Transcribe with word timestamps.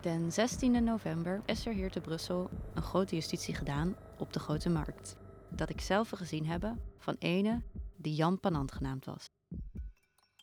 Den 0.00 0.32
16 0.32 0.84
november 0.84 1.42
is 1.44 1.66
er 1.66 1.72
hier 1.72 1.90
te 1.90 2.00
Brussel 2.00 2.50
een 2.74 2.82
grote 2.82 3.14
justitie 3.14 3.54
gedaan 3.54 3.96
op 4.18 4.32
de 4.32 4.38
Grote 4.38 4.68
Markt. 4.68 5.16
Dat 5.50 5.70
ik 5.70 5.80
zelf 5.80 6.10
gezien 6.10 6.46
heb 6.46 6.72
van 6.98 7.16
ene 7.18 7.62
die 7.96 8.14
Jan 8.14 8.40
Panant 8.40 8.72
genaamd 8.72 9.04
was. 9.04 9.30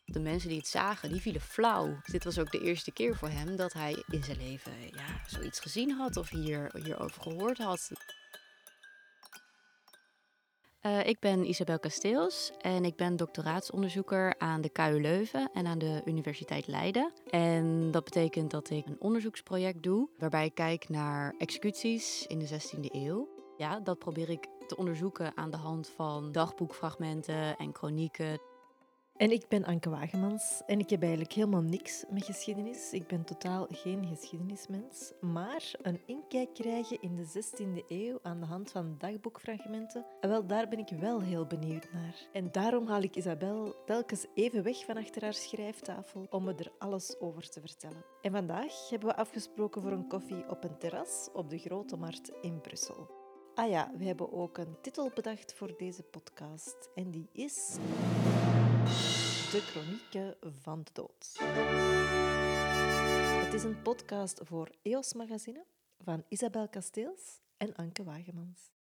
De 0.06 0.20
mensen 0.20 0.50
die 0.50 0.58
het 0.58 0.68
zagen, 0.68 1.10
die 1.10 1.22
vielen 1.22 1.42
flauw. 1.42 1.98
Dit 2.12 2.24
was 2.24 2.40
ook 2.40 2.52
de 2.52 2.60
eerste 2.60 2.92
keer 2.92 3.16
voor 3.16 3.30
hem 3.30 3.56
dat 3.56 3.74
hij 3.74 4.04
in 4.08 4.24
zijn 4.24 4.38
leven 4.38 4.72
ja, 4.92 5.22
zoiets 5.28 5.60
gezien 5.60 5.92
had 5.92 6.18
of 6.18 6.30
hier, 6.30 6.72
hierover 6.84 7.22
gehoord 7.22 7.58
had. 7.58 7.92
Uh, 10.86 11.06
ik 11.06 11.20
ben 11.20 11.50
Isabel 11.50 11.80
Kasteels 11.80 12.52
en 12.62 12.86
ik 12.86 12.96
ben 12.96 13.16
doctoraatsonderzoeker 13.16 14.36
aan 14.38 14.62
de 14.62 14.70
KU 14.70 15.02
Leuven 15.02 15.50
en 15.54 15.68
aan 15.68 15.78
de 15.78 16.02
Universiteit 16.06 16.68
Leiden. 16.68 17.12
En 17.30 17.92
dat 17.92 18.04
betekent 18.04 18.52
dat 18.52 18.70
ik 18.70 18.86
een 18.86 18.96
onderzoeksproject 19.00 19.84
doe 19.84 20.10
waarbij 20.18 20.46
ik 20.46 20.56
kijk 20.56 20.90
naar 20.90 21.36
executies 21.38 22.28
in 22.28 22.40
de 22.40 22.48
16e 22.48 22.92
eeuw. 22.92 23.28
Ja, 23.58 23.80
dat 23.80 24.00
probeer 24.00 24.30
ik 24.30 24.48
te 24.68 24.78
onderzoeken 24.78 25.38
aan 25.38 25.52
de 25.52 25.58
hand 25.58 25.90
van 25.90 26.32
dagboekfragmenten 26.32 27.58
en 27.58 27.74
chronieken. 27.74 28.40
En 29.18 29.32
ik 29.32 29.48
ben 29.48 29.64
Anke 29.64 29.90
Wagemans 29.90 30.62
en 30.66 30.80
ik 30.80 30.90
heb 30.90 31.02
eigenlijk 31.02 31.34
helemaal 31.34 31.62
niks 31.62 32.04
met 32.10 32.26
geschiedenis. 32.26 32.94
Ik 32.94 33.08
ben 33.08 33.24
totaal 33.24 33.68
geen 33.70 34.06
geschiedenismens. 34.06 35.12
Maar 35.22 35.72
een 35.82 36.02
inkijk 36.06 36.54
krijgen 36.54 37.02
in 37.02 37.16
de 37.16 37.26
16e 37.26 37.88
eeuw 37.88 38.20
aan 38.22 38.40
de 38.40 38.46
hand 38.46 38.72
van 38.72 38.96
dagboekfragmenten, 38.98 40.06
wel, 40.22 40.48
daar 40.48 40.68
ben 40.68 40.80
ik 40.80 40.90
wel 41.00 41.22
heel 41.22 41.46
benieuwd 41.46 41.88
naar. 41.92 42.16
En 42.32 42.52
daarom 42.52 42.88
haal 42.88 43.02
ik 43.02 43.16
Isabel 43.16 43.76
telkens 43.86 44.26
even 44.34 44.64
weg 44.64 44.86
van 44.86 44.98
achter 44.98 45.22
haar 45.22 45.34
schrijftafel 45.34 46.28
om 46.30 46.44
me 46.44 46.54
er 46.56 46.72
alles 46.78 47.20
over 47.20 47.50
te 47.50 47.60
vertellen. 47.60 48.06
En 48.22 48.32
vandaag 48.32 48.90
hebben 48.90 49.10
we 49.10 49.16
afgesproken 49.16 49.82
voor 49.82 49.92
een 49.92 50.08
koffie 50.08 50.50
op 50.50 50.64
een 50.64 50.78
terras 50.78 51.30
op 51.34 51.50
de 51.50 51.58
Grote 51.58 51.98
Markt 51.98 52.32
in 52.42 52.62
Brussel. 52.62 53.22
Ah 53.56 53.70
ja, 53.70 53.92
we 53.98 54.06
hebben 54.06 54.32
ook 54.32 54.58
een 54.58 54.78
titel 54.82 55.12
bedacht 55.14 55.54
voor 55.54 55.74
deze 55.78 56.04
podcast 56.04 56.90
en 56.96 57.12
die 57.12 57.30
is 57.32 57.78
de 58.84 59.62
Chronieken 59.62 60.36
van 60.62 60.84
de 60.84 60.92
Dood. 60.94 61.40
Het 63.44 63.54
is 63.54 63.64
een 63.64 63.82
podcast 63.82 64.40
voor 64.44 64.70
EOS 64.82 65.14
Magazine 65.14 65.64
van 66.04 66.24
Isabel 66.28 66.68
Kasteels 66.68 67.40
en 67.58 67.76
Anke 67.76 68.04
Wagemans. 68.04 68.72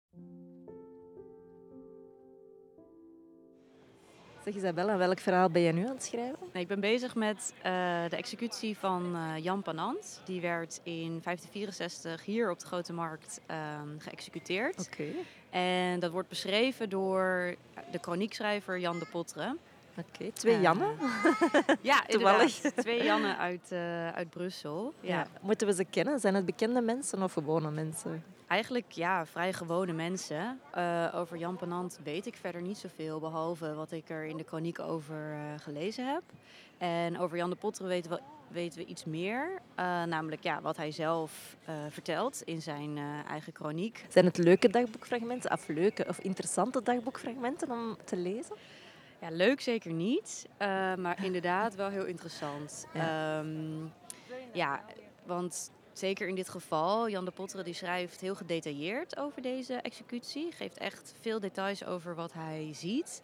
Zeg 4.45 4.55
Isabella, 4.55 4.97
welk 4.97 5.19
verhaal 5.19 5.51
ben 5.51 5.63
je 5.63 5.73
nu 5.73 5.87
aan 5.87 5.95
het 5.95 6.03
schrijven? 6.03 6.49
Nee, 6.53 6.63
ik 6.63 6.69
ben 6.69 6.81
bezig 6.81 7.15
met 7.15 7.55
uh, 7.57 7.63
de 8.09 8.17
executie 8.17 8.79
van 8.79 9.17
uh, 9.17 9.45
Jan 9.45 9.63
Panant. 9.63 10.23
Die 10.25 10.41
werd 10.41 10.81
in 10.83 11.21
1564 11.23 12.25
hier 12.25 12.51
op 12.51 12.59
de 12.59 12.67
Grote 12.67 12.93
Markt 12.93 13.41
uh, 13.51 13.81
geëxecuteerd. 13.99 14.87
Oké. 14.87 15.13
En 15.51 16.01
dat 16.01 16.13
wordt 16.13 16.29
beschreven 16.29 16.89
door 16.89 17.55
de 17.91 17.99
chroniekschrijver 18.01 18.79
Jan 18.79 18.99
de 18.99 19.07
Potteren. 19.07 19.59
Oké, 19.97 20.33
twee 20.33 20.55
uh, 20.55 20.63
Jannen. 20.63 20.97
ja, 21.81 22.03
toevallig. 22.09 22.53
Twee 22.53 23.03
Jannen 23.03 23.39
uit, 23.39 23.69
uh, 23.73 24.09
uit 24.09 24.31
Brussel. 24.31 24.93
Ja. 25.01 25.09
ja. 25.09 25.27
Moeten 25.41 25.67
we 25.67 25.75
ze 25.75 25.85
kennen? 25.85 26.21
Zijn 26.21 26.35
het 26.35 26.47
bekende 26.47 26.81
mensen 26.81 27.23
of 27.23 27.33
gewone 27.33 27.71
mensen? 27.71 28.25
Eigenlijk 28.47 28.93
ja, 28.93 29.27
vrij 29.27 29.53
gewone 29.53 29.93
mensen. 29.93 30.61
Uh, 30.77 31.09
over 31.15 31.37
Jan 31.37 31.57
Penant 31.57 31.99
weet 32.05 32.27
ik 32.27 32.37
verder 32.37 32.63
niet 32.63 32.79
zoveel, 32.79 33.21
behalve 33.21 33.75
wat 33.75 33.93
ik 33.93 34.11
er 34.11 34.25
in 34.25 34.37
de 34.37 34.45
chroniek 34.47 34.79
over 34.79 35.37
gelezen 35.59 36.07
heb. 36.07 36.23
En 36.79 37.19
over 37.19 37.37
Jan 37.37 37.51
de 37.51 37.57
Potteren 37.57 37.89
weten 37.91 38.11
we, 38.11 38.21
weten 38.49 38.79
we 38.79 38.85
iets 38.85 39.05
meer. 39.05 39.49
namelijk 40.07 40.43
ja, 40.43 40.61
wat 40.61 40.77
hij 40.77 40.91
zelf 40.91 41.57
vertelt 41.89 42.43
in 42.43 42.63
zijn 42.63 42.99
eigen 43.29 43.53
chroniek. 43.55 44.05
Zijn 44.09 44.25
het 44.25 44.37
leuke 44.37 44.69
dagboekfragmenten 44.69 45.53
of 45.53 45.69
leuke 45.69 46.05
of 46.09 46.19
interessante 46.19 46.83
dagboekfragmenten 46.83 47.71
om 47.71 47.97
te 48.05 48.17
lezen? 48.17 48.57
Ja, 49.23 49.29
leuk 49.31 49.61
zeker 49.61 49.93
niet, 49.93 50.47
uh, 50.53 50.59
maar 50.95 51.25
inderdaad 51.25 51.75
wel 51.75 51.89
heel 51.89 52.05
interessant. 52.05 52.87
Ja. 52.95 53.39
Um, 53.39 53.93
ja, 54.53 54.85
want 55.25 55.71
zeker 55.93 56.29
in 56.29 56.35
dit 56.35 56.49
geval, 56.49 57.09
Jan 57.09 57.25
de 57.25 57.31
Potteren 57.31 57.65
die 57.65 57.75
schrijft 57.75 58.21
heel 58.21 58.35
gedetailleerd 58.35 59.19
over 59.19 59.43
deze 59.43 59.75
executie. 59.75 60.53
Geeft 60.53 60.79
echt 60.79 61.15
veel 61.21 61.41
details 61.41 61.85
over 61.85 62.15
wat 62.15 62.33
hij 62.33 62.69
ziet. 62.73 63.23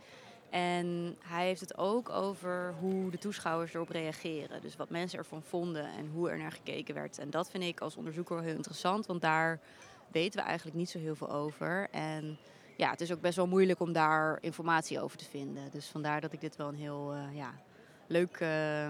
En 0.50 1.16
hij 1.25 1.47
heeft 1.47 1.60
het 1.60 1.78
ook 1.78 2.08
over 2.08 2.75
hoe 2.81 3.10
de 3.10 3.19
toeschouwers 3.19 3.75
erop 3.75 3.88
reageren. 3.88 4.60
Dus 4.60 4.76
wat 4.76 4.91
mensen 4.91 5.19
ervan 5.19 5.42
vonden 5.42 5.87
en 5.87 6.10
hoe 6.14 6.31
er 6.31 6.38
naar 6.38 6.53
gekeken 6.53 6.94
werd. 6.94 7.19
En 7.19 7.31
dat 7.31 7.50
vind 7.50 7.64
ik 7.64 7.81
als 7.81 7.97
onderzoeker 7.97 8.34
wel 8.34 8.44
heel 8.44 8.54
interessant, 8.54 9.06
want 9.06 9.20
daar 9.20 9.60
weten 10.10 10.41
we 10.41 10.47
eigenlijk 10.47 10.76
niet 10.76 10.91
zo 10.91 10.98
heel 10.98 11.16
veel 11.16 11.31
over. 11.31 11.88
En 11.91 12.38
ja, 12.78 12.91
het 12.91 13.00
is 13.00 13.12
ook 13.12 13.21
best 13.21 13.37
wel 13.37 13.47
moeilijk 13.47 13.81
om 13.81 13.93
daar 13.93 14.39
informatie 14.41 15.00
over 15.00 15.19
te 15.19 15.25
vinden. 15.25 15.71
Dus 15.71 15.87
vandaar 15.87 16.21
dat 16.21 16.33
ik 16.33 16.41
dit 16.41 16.56
wel 16.56 16.69
een 16.69 16.75
heel 16.75 17.15
uh, 17.15 17.37
ja, 17.37 17.55
leuk 18.06 18.41
uh, 18.41 18.89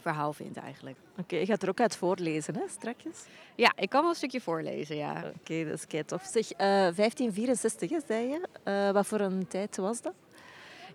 verhaal 0.00 0.32
vind 0.32 0.56
eigenlijk. 0.56 0.96
Oké, 1.10 1.20
okay, 1.20 1.38
je 1.38 1.46
gaat 1.46 1.62
er 1.62 1.68
ook 1.68 1.80
uit 1.80 1.96
voorlezen, 1.96 2.54
hè, 2.54 2.62
strakjes? 2.68 3.24
Ja, 3.54 3.72
ik 3.76 3.90
kan 3.90 4.00
wel 4.00 4.10
een 4.10 4.16
stukje 4.16 4.40
voorlezen, 4.40 4.96
ja. 4.96 5.16
Oké, 5.16 5.32
okay, 5.40 5.64
dat 5.64 5.74
is 5.74 5.86
kei 5.86 6.04
tof. 6.04 6.22
Zeg, 6.24 6.52
uh, 6.52 6.58
1564, 6.58 7.90
hè, 7.90 7.98
zei 8.06 8.28
je. 8.28 8.48
Uh, 8.64 8.90
wat 8.90 9.06
voor 9.06 9.20
een 9.20 9.46
tijd 9.48 9.76
was 9.76 10.02
dat? 10.02 10.14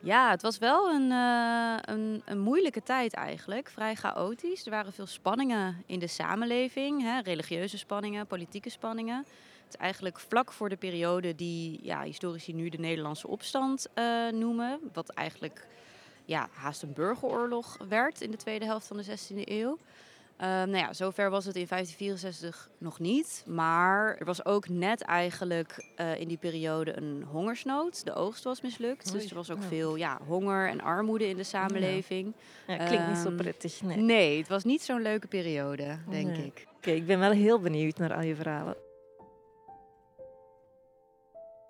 Ja, 0.01 0.29
het 0.29 0.41
was 0.41 0.57
wel 0.57 0.89
een, 0.89 1.11
een, 1.11 2.21
een, 2.25 2.39
moeilijke 2.39 2.83
tijd 2.83 3.13
eigenlijk. 3.13 3.69
Vrij 3.69 3.95
chaotisch. 3.95 4.65
Er 4.65 4.71
waren 4.71 4.93
veel 4.93 5.05
spanningen 5.05 5.83
in 5.85 5.99
de 5.99 6.07
samenleving. 6.07 7.01
Hè? 7.01 7.19
Religieuze 7.19 7.77
spanningen, 7.77 8.27
politieke 8.27 8.69
spanningen. 8.69 9.25
Het 9.67 9.75
is 9.75 9.81
eigenlijk 9.81 10.19
vlak 10.19 10.51
voor 10.51 10.69
de 10.69 10.75
periode 10.75 11.35
die 11.35 11.79
ja, 11.81 12.01
historici 12.01 12.53
nu 12.53 12.69
de 12.69 12.77
Nederlandse 12.77 13.27
opstand 13.27 13.87
uh, 13.95 14.29
noemen. 14.31 14.79
Wat 14.93 15.09
eigenlijk 15.09 15.67
ja, 16.25 16.47
haast 16.51 16.81
een 16.81 16.93
burgeroorlog 16.93 17.77
werd 17.89 18.21
in 18.21 18.31
de 18.31 18.37
tweede 18.37 18.65
helft 18.65 18.87
van 18.87 18.97
de 18.97 19.05
16e 19.05 19.41
eeuw. 19.43 19.77
Uh, 20.41 20.47
nou 20.47 20.77
ja, 20.77 20.93
zover 20.93 21.29
was 21.29 21.45
het 21.45 21.55
in 21.55 21.65
1564 21.67 22.69
nog 22.77 22.99
niet. 22.99 23.43
Maar 23.45 24.15
er 24.17 24.25
was 24.25 24.45
ook 24.45 24.69
net 24.69 25.01
eigenlijk 25.01 25.85
uh, 25.97 26.19
in 26.19 26.27
die 26.27 26.37
periode 26.37 26.97
een 26.97 27.23
hongersnood. 27.31 28.05
De 28.05 28.13
oogst 28.13 28.43
was 28.43 28.61
mislukt. 28.61 29.09
Oei, 29.11 29.19
dus 29.19 29.29
er 29.29 29.35
was 29.35 29.51
ook 29.51 29.61
ja. 29.61 29.67
veel 29.67 29.95
ja, 29.95 30.19
honger 30.25 30.69
en 30.69 30.81
armoede 30.81 31.27
in 31.27 31.37
de 31.37 31.43
samenleving. 31.43 32.33
Ja, 32.67 32.73
ja 32.73 32.85
klinkt 32.85 33.05
um, 33.05 33.09
niet 33.09 33.21
zo 33.21 33.27
ehm, 33.27 33.37
prettig. 33.37 33.81
Nee. 33.81 33.97
nee, 33.97 34.37
het 34.37 34.47
was 34.47 34.63
niet 34.63 34.81
zo'n 34.81 35.01
leuke 35.01 35.27
periode, 35.27 35.97
denk 36.09 36.27
nee. 36.27 36.45
ik. 36.45 36.65
Oké, 36.67 36.77
okay, 36.77 36.95
ik 36.95 37.05
ben 37.05 37.19
wel 37.19 37.31
heel 37.31 37.59
benieuwd 37.59 37.97
naar 37.97 38.13
al 38.13 38.21
je 38.21 38.35
verhalen. 38.35 38.75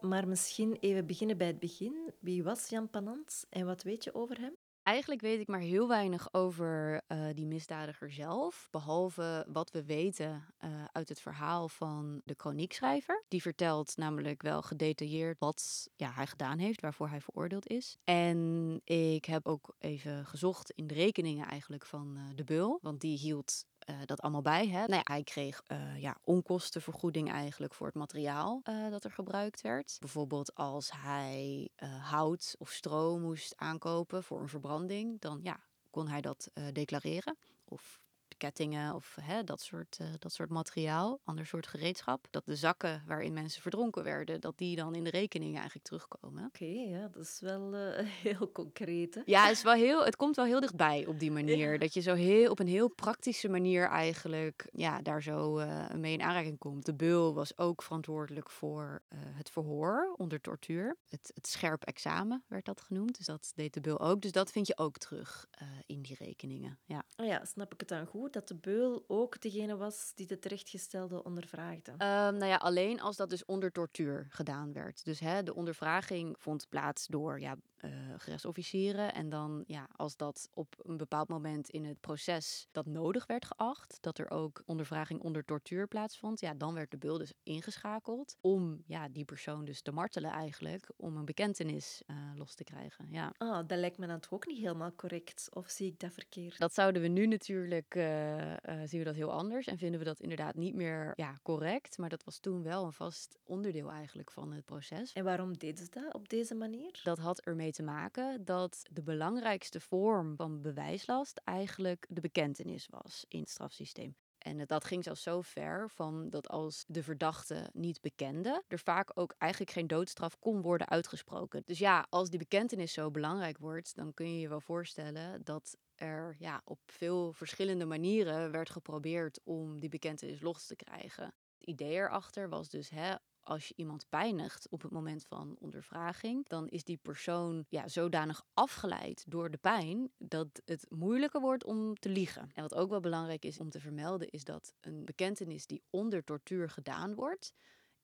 Maar 0.07 0.27
misschien 0.27 0.75
even 0.79 1.05
beginnen 1.05 1.37
bij 1.37 1.47
het 1.47 1.59
begin. 1.59 2.13
Wie 2.19 2.43
was 2.43 2.69
Jan 2.69 2.89
Panant 2.89 3.45
en 3.49 3.65
wat 3.65 3.83
weet 3.83 4.03
je 4.03 4.13
over 4.13 4.39
hem? 4.39 4.55
Eigenlijk 4.83 5.21
weet 5.21 5.39
ik 5.39 5.47
maar 5.47 5.59
heel 5.59 5.87
weinig 5.87 6.33
over 6.33 7.01
uh, 7.07 7.27
die 7.33 7.45
misdadiger 7.45 8.11
zelf. 8.11 8.67
Behalve 8.71 9.45
wat 9.47 9.71
we 9.71 9.85
weten 9.85 10.45
uh, 10.59 10.85
uit 10.91 11.09
het 11.09 11.19
verhaal 11.19 11.69
van 11.69 12.21
de 12.25 12.33
chroniekschrijver. 12.37 13.23
Die 13.27 13.41
vertelt 13.41 13.97
namelijk 13.97 14.41
wel 14.41 14.61
gedetailleerd 14.61 15.39
wat 15.39 15.89
ja, 15.95 16.11
hij 16.11 16.27
gedaan 16.27 16.57
heeft, 16.57 16.81
waarvoor 16.81 17.09
hij 17.09 17.21
veroordeeld 17.21 17.67
is. 17.67 17.97
En 18.03 18.81
ik 18.83 19.25
heb 19.25 19.47
ook 19.47 19.75
even 19.79 20.25
gezocht 20.25 20.71
in 20.71 20.87
de 20.87 20.93
rekeningen 20.93 21.47
eigenlijk 21.47 21.85
van 21.85 22.13
uh, 22.17 22.23
de 22.35 22.43
Beul. 22.43 22.79
Want 22.81 23.01
die 23.01 23.17
hield 23.17 23.65
dat 24.05 24.21
allemaal 24.21 24.41
bij. 24.41 24.67
Hè? 24.67 24.79
Nou 24.79 24.93
ja, 24.93 25.01
hij 25.03 25.23
kreeg 25.23 25.61
uh, 25.67 26.01
ja, 26.01 26.17
onkostenvergoeding 26.23 27.31
eigenlijk 27.31 27.73
voor 27.73 27.87
het 27.87 27.95
materiaal 27.95 28.61
uh, 28.63 28.89
dat 28.91 29.03
er 29.03 29.11
gebruikt 29.11 29.61
werd. 29.61 29.97
Bijvoorbeeld 29.99 30.55
als 30.55 30.91
hij 30.91 31.69
hout 32.01 32.55
of 32.57 32.71
stro 32.71 33.17
moest 33.17 33.53
aankopen 33.57 34.23
voor 34.23 34.41
een 34.41 34.49
verbranding, 34.49 35.21
dan 35.21 35.39
ja, 35.43 35.59
kon 35.89 36.07
hij 36.07 36.21
dat 36.21 36.51
declareren. 36.71 37.37
Of 37.65 38.01
kettingen 38.37 38.95
of 38.95 39.17
hè, 39.21 39.43
dat, 39.43 39.61
soort, 39.61 39.97
uh, 40.01 40.07
dat 40.19 40.33
soort 40.33 40.49
materiaal, 40.49 41.19
ander 41.23 41.45
soort 41.45 41.67
gereedschap. 41.67 42.27
Dat 42.29 42.45
de 42.45 42.55
zakken 42.55 43.03
waarin 43.07 43.33
mensen 43.33 43.61
verdronken 43.61 44.03
werden, 44.03 44.41
dat 44.41 44.57
die 44.57 44.75
dan 44.75 44.95
in 44.95 45.03
de 45.03 45.09
rekeningen 45.09 45.55
eigenlijk 45.55 45.85
terugkomen. 45.85 46.45
Oké, 46.45 46.63
okay, 46.63 46.89
ja, 46.89 47.07
dat 47.07 47.23
is 47.23 47.39
wel 47.39 47.73
uh, 47.73 48.07
heel 48.23 48.51
concreet. 48.51 49.15
Hè? 49.15 49.21
Ja, 49.25 49.43
het, 49.43 49.51
is 49.51 49.63
wel 49.63 49.73
heel, 49.73 50.05
het 50.05 50.15
komt 50.15 50.35
wel 50.35 50.45
heel 50.45 50.59
dichtbij 50.59 51.05
op 51.05 51.19
die 51.19 51.31
manier. 51.41 51.71
Ja. 51.71 51.77
Dat 51.77 51.93
je 51.93 52.01
zo 52.01 52.13
heel, 52.13 52.51
op 52.51 52.59
een 52.59 52.67
heel 52.67 52.87
praktische 52.89 53.49
manier 53.49 53.87
eigenlijk 53.87 54.69
ja, 54.71 55.01
daar 55.01 55.21
zo 55.21 55.59
uh, 55.59 55.89
mee 55.89 56.13
in 56.13 56.21
aanraking 56.21 56.57
komt. 56.57 56.85
De 56.85 56.93
beul 56.93 57.33
was 57.33 57.57
ook 57.57 57.83
verantwoordelijk 57.83 58.49
voor 58.49 59.01
het 59.15 59.49
verhoor 59.49 60.13
onder 60.17 60.41
tortuur. 60.41 60.97
Het, 61.09 61.31
het 61.33 61.47
scherp 61.47 61.83
examen 61.83 62.43
werd 62.47 62.65
dat 62.65 62.81
genoemd, 62.81 63.17
dus 63.17 63.25
dat 63.25 63.51
deed 63.55 63.73
de 63.73 63.81
beul 63.81 63.99
ook. 63.99 64.21
Dus 64.21 64.31
dat 64.31 64.51
vind 64.51 64.67
je 64.67 64.77
ook 64.77 64.97
terug 64.97 65.47
in 65.85 66.01
die 66.01 66.15
rekeningen. 66.19 66.79
Ja. 66.85 67.03
Oh 67.15 67.25
ja, 67.25 67.45
snap 67.45 67.73
ik 67.73 67.79
het 67.79 67.89
dan 67.89 68.05
goed? 68.05 68.26
Dat 68.33 68.47
de 68.47 68.55
beul 68.55 69.03
ook 69.07 69.41
degene 69.41 69.77
was 69.77 70.11
die 70.15 70.27
de 70.27 70.39
terechtgestelde 70.39 71.23
ondervraagde? 71.23 71.91
Uh, 71.91 71.97
nou 71.97 72.45
ja, 72.45 72.55
alleen 72.55 73.01
als 73.01 73.15
dat 73.15 73.29
dus 73.29 73.45
onder 73.45 73.71
tortuur 73.71 74.27
gedaan 74.29 74.73
werd. 74.73 75.05
Dus 75.05 75.19
hè, 75.19 75.43
de 75.43 75.55
ondervraging 75.55 76.35
vond 76.39 76.69
plaats 76.69 77.07
door 77.07 77.39
ja, 77.39 77.55
uh, 77.81 77.91
gerechtsofficieren. 78.17 79.13
En 79.13 79.29
dan, 79.29 79.63
ja, 79.67 79.87
als 79.95 80.17
dat 80.17 80.49
op 80.53 80.75
een 80.83 80.97
bepaald 80.97 81.27
moment 81.27 81.69
in 81.69 81.85
het 81.85 81.99
proces 81.99 82.67
dat 82.71 82.85
nodig 82.85 83.25
werd 83.25 83.45
geacht, 83.45 83.97
dat 84.01 84.17
er 84.17 84.29
ook 84.29 84.63
ondervraging 84.65 85.21
onder 85.21 85.45
tortuur 85.45 85.87
plaatsvond, 85.87 86.39
ja, 86.39 86.53
dan 86.53 86.73
werd 86.73 86.91
de 86.91 86.97
beul 86.97 87.17
dus 87.17 87.33
ingeschakeld 87.43 88.35
om 88.41 88.83
ja, 88.85 89.09
die 89.09 89.25
persoon 89.25 89.65
dus 89.65 89.81
te 89.81 89.91
martelen 89.91 90.31
eigenlijk, 90.31 90.89
om 90.95 91.17
een 91.17 91.25
bekentenis 91.25 92.01
uh, 92.07 92.17
los 92.35 92.55
te 92.55 92.63
krijgen. 92.63 93.07
Ja. 93.09 93.33
Oh, 93.37 93.59
dat 93.67 93.77
lijkt 93.77 93.97
me 93.97 94.07
dan 94.07 94.19
toch 94.19 94.33
ook 94.33 94.47
niet 94.47 94.59
helemaal 94.59 94.95
correct, 94.95 95.47
of 95.53 95.69
zie 95.69 95.87
ik 95.87 95.99
dat 95.99 96.13
verkeerd? 96.13 96.57
Dat 96.57 96.73
zouden 96.73 97.01
we 97.01 97.07
nu 97.07 97.27
natuurlijk, 97.27 97.95
uh, 97.95 98.53
zien 98.83 98.99
we 98.99 99.03
dat 99.03 99.15
heel 99.15 99.31
anders 99.31 99.67
en 99.67 99.77
vinden 99.77 99.99
we 99.99 100.05
dat 100.05 100.19
inderdaad 100.19 100.55
niet 100.55 100.75
meer 100.75 101.13
ja, 101.15 101.37
correct, 101.43 101.97
maar 101.97 102.09
dat 102.09 102.23
was 102.23 102.39
toen 102.39 102.63
wel 102.63 102.85
een 102.85 102.93
vast 102.93 103.37
onderdeel 103.43 103.91
eigenlijk 103.91 104.31
van 104.31 104.53
het 104.53 104.65
proces. 104.65 105.13
En 105.13 105.23
waarom 105.23 105.57
deden 105.57 105.85
ze 105.85 105.91
dat 105.91 106.13
op 106.13 106.29
deze 106.29 106.55
manier? 106.55 106.99
Dat 107.03 107.17
had 107.17 107.41
ermee 107.41 107.71
te 107.77 107.83
maken 107.83 108.45
dat 108.45 108.83
de 108.91 109.03
belangrijkste 109.03 109.79
vorm 109.79 110.35
van 110.35 110.61
bewijslast 110.61 111.41
eigenlijk 111.43 112.05
de 112.09 112.21
bekentenis 112.21 112.87
was 112.89 113.25
in 113.27 113.39
het 113.39 113.49
strafsysteem. 113.49 114.15
En 114.37 114.65
dat 114.65 114.85
ging 114.85 115.03
zelfs 115.03 115.21
zo 115.21 115.41
ver 115.41 115.89
van 115.89 116.29
dat 116.29 116.47
als 116.47 116.83
de 116.87 117.03
verdachte 117.03 117.69
niet 117.73 118.01
bekende, 118.01 118.63
er 118.67 118.79
vaak 118.79 119.11
ook 119.13 119.35
eigenlijk 119.37 119.71
geen 119.71 119.87
doodstraf 119.87 120.39
kon 120.39 120.61
worden 120.61 120.89
uitgesproken. 120.89 121.61
Dus 121.65 121.79
ja, 121.79 122.05
als 122.09 122.29
die 122.29 122.39
bekentenis 122.39 122.93
zo 122.93 123.11
belangrijk 123.11 123.57
wordt, 123.57 123.95
dan 123.95 124.13
kun 124.13 124.33
je 124.33 124.39
je 124.39 124.49
wel 124.49 124.61
voorstellen 124.61 125.43
dat 125.43 125.77
er 125.95 126.35
ja, 126.39 126.61
op 126.63 126.79
veel 126.85 127.33
verschillende 127.33 127.85
manieren 127.85 128.51
werd 128.51 128.69
geprobeerd 128.69 129.39
om 129.43 129.79
die 129.79 129.89
bekentenis 129.89 130.41
los 130.41 130.65
te 130.65 130.75
krijgen. 130.75 131.25
Het 131.57 131.67
idee 131.67 131.93
erachter 131.93 132.49
was 132.49 132.69
dus, 132.69 132.89
hè, 132.89 133.15
als 133.47 133.67
je 133.67 133.73
iemand 133.77 134.09
pijnigt 134.09 134.69
op 134.69 134.81
het 134.81 134.91
moment 134.91 135.25
van 135.25 135.55
ondervraging, 135.59 136.47
dan 136.47 136.67
is 136.67 136.83
die 136.83 136.97
persoon 136.97 137.65
ja, 137.69 137.87
zodanig 137.87 138.43
afgeleid 138.53 139.23
door 139.27 139.51
de 139.51 139.57
pijn 139.57 140.11
dat 140.17 140.61
het 140.65 140.85
moeilijker 140.89 141.41
wordt 141.41 141.63
om 141.63 141.95
te 141.95 142.09
liegen. 142.09 142.49
En 142.53 142.61
wat 142.61 142.75
ook 142.75 142.89
wel 142.89 142.99
belangrijk 142.99 143.45
is 143.45 143.59
om 143.59 143.69
te 143.69 143.79
vermelden, 143.79 144.29
is 144.29 144.43
dat 144.43 144.73
een 144.81 145.05
bekentenis 145.05 145.65
die 145.65 145.83
onder 145.89 146.23
tortuur 146.23 146.69
gedaan 146.69 147.15
wordt, 147.15 147.53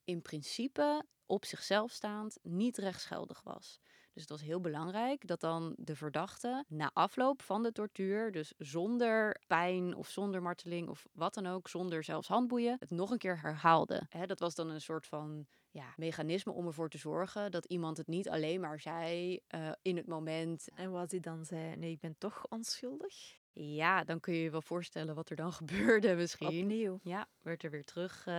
in 0.04 0.22
principe 0.22 1.06
op 1.26 1.46
zichzelf 1.46 1.92
staand 1.92 2.38
niet 2.42 2.78
rechtsgeldig 2.78 3.42
was. 3.44 3.80
Dus 4.14 4.22
het 4.22 4.32
was 4.32 4.42
heel 4.42 4.62
belangrijk 4.62 5.28
dat 5.28 5.40
dan 5.40 5.74
de 5.78 5.96
verdachte 5.96 6.66
na 6.68 6.92
afloop 6.94 7.42
van 7.42 7.64
de 7.64 7.72
tortuur, 7.72 8.32
dus 8.32 8.54
zonder 8.58 9.42
pijn 9.48 9.96
of 9.96 10.08
zonder 10.08 10.42
marteling 10.42 10.90
of 10.90 11.08
wat 11.12 11.34
dan 11.34 11.48
ook, 11.48 11.68
zonder 11.68 12.04
zelfs 12.04 12.28
handboeien, 12.28 12.76
het 12.80 12.90
nog 12.90 13.12
een 13.12 13.18
keer 13.18 13.42
herhaalde. 13.42 14.08
dat 14.26 14.40
was 14.40 14.56
dan 14.56 14.70
een 14.70 14.82
soort 14.82 15.08
van 15.08 15.48
ja, 15.74 15.94
mechanisme 15.96 16.52
om 16.52 16.66
ervoor 16.66 16.90
te 16.90 16.98
zorgen 16.98 17.52
dat 17.52 17.66
iemand 17.66 17.98
het 17.98 18.08
niet 18.08 18.30
alleen 18.30 18.60
maar 18.60 18.80
zei 18.80 19.40
uh, 19.56 19.72
in 19.82 19.98
het 19.98 20.08
moment. 20.08 20.68
En 20.76 20.92
wat 20.92 21.12
hij 21.12 21.20
dan 21.20 21.46
zei, 21.46 21.76
nee, 21.76 21.92
ik 21.92 22.00
ben 22.00 22.16
toch 22.18 22.46
onschuldig? 22.50 23.42
Ja, 23.54 24.04
dan 24.04 24.20
kun 24.20 24.34
je 24.34 24.42
je 24.42 24.50
wel 24.50 24.62
voorstellen 24.62 25.16
wat 25.16 25.30
er 25.30 25.36
dan 25.36 25.54
gebeurde 25.64 26.16
misschien. 26.16 26.64
Opnieuw. 26.64 27.00
Ja, 27.04 27.28
werd 27.42 27.64
er 27.64 27.72
weer 27.72 27.84
terug, 27.84 28.26
uh, 28.28 28.34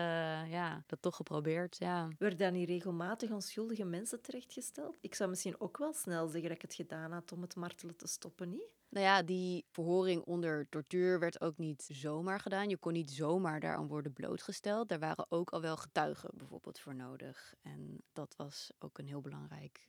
ja, 0.51 0.83
dat 0.87 1.03
toch 1.03 1.17
geprobeerd, 1.17 1.77
ja. 1.79 2.09
Werden 2.19 2.39
dan 2.39 2.53
niet 2.53 2.69
regelmatig 2.69 3.31
onschuldige 3.31 3.85
mensen 3.85 4.23
terechtgesteld? 4.23 4.99
Ik 5.01 5.15
zou 5.15 5.31
misschien 5.31 5.61
ook 5.61 5.79
wel 5.79 5.93
snel 5.93 6.27
zeggen 6.27 6.49
dat 6.49 6.57
ik 6.57 6.63
het 6.63 6.75
gedaan 6.75 7.13
had 7.13 7.33
om 7.33 7.43
het 7.43 7.57
martelen 7.57 7.97
te 7.97 8.07
stoppen, 8.07 8.51
niet? 8.51 8.73
Nou 8.89 9.07
ja, 9.07 9.23
die 9.23 9.65
verhoring 9.71 10.23
onder 10.23 10.69
tortuur 10.69 11.19
werd 11.19 11.41
ook 11.41 11.59
niet 11.59 11.89
zomaar 11.93 12.41
gedaan. 12.41 12.69
Je 12.69 12.77
kon 12.77 12.93
niet 12.93 13.11
zomaar 13.11 13.61
daaraan 13.61 13.87
worden 13.87 14.13
blootgesteld. 14.13 14.89
Daar 14.89 14.99
waren 14.99 15.27
ook 15.29 15.51
al 15.51 15.61
wel 15.61 15.77
getuigen 15.77 16.31
bijvoorbeeld 16.35 16.79
voor 16.79 16.95
nodig. 16.95 17.55
En 17.63 18.03
dat 18.13 18.35
was 18.37 18.73
ook 18.79 18.99
een 18.99 19.07
heel 19.07 19.21
belangrijk 19.21 19.89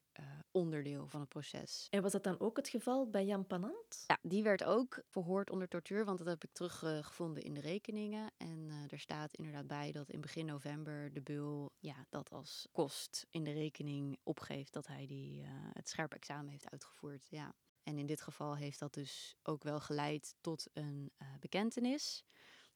onderdeel 0.56 1.08
van 1.08 1.20
het 1.20 1.30
proces. 1.30 1.88
En 1.90 2.02
was 2.02 2.12
dat 2.12 2.24
dan 2.24 2.40
ook 2.40 2.58
het 2.58 2.70
geval 2.70 3.10
bij 3.10 3.26
Jan 3.26 3.48
Panant? 3.48 4.04
Ja, 4.08 4.18
die 4.22 4.44
werd 4.44 4.64
ook 4.64 5.02
verhoord 5.08 5.50
onder 5.50 5.68
tortuur, 5.68 6.06
want 6.06 6.18
dat 6.18 6.28
heb 6.28 6.44
ik 6.44 6.52
teruggevonden 6.52 7.44
uh, 7.44 7.48
in 7.48 7.54
de 7.54 7.62
rekeningen. 7.62 8.32
En 8.38 8.70
uh, 8.70 8.92
er 8.92 9.00
staat 9.00 9.34
inderdaad 9.34 9.68
bij 9.68 9.92
dat 9.92 10.10
in 10.10 10.22
begin 10.22 10.46
november 10.46 11.14
de 11.14 11.22
beul 11.22 11.72
ja, 11.80 12.06
dat 12.10 12.30
als 12.32 12.68
kost 12.72 13.26
in 13.30 13.44
de 13.44 13.52
rekening 13.52 14.20
opgeeft 14.24 14.74
dat 14.74 14.88
hij 14.88 15.06
die, 15.06 15.44
het 15.74 15.90
scherp 15.90 16.14
examen 16.14 16.52
heeft 16.52 16.70
uitgevoerd. 16.70 17.28
Ja. 17.30 17.54
En 17.84 17.98
in 17.98 18.06
dit 18.06 18.22
geval 18.22 18.56
heeft 18.56 18.80
dat 18.80 18.94
dus 18.94 19.36
ook 19.44 19.64
wel 19.64 19.80
geleid 19.80 20.36
tot 20.42 20.68
een 20.74 21.12
bekentenis. 21.40 22.24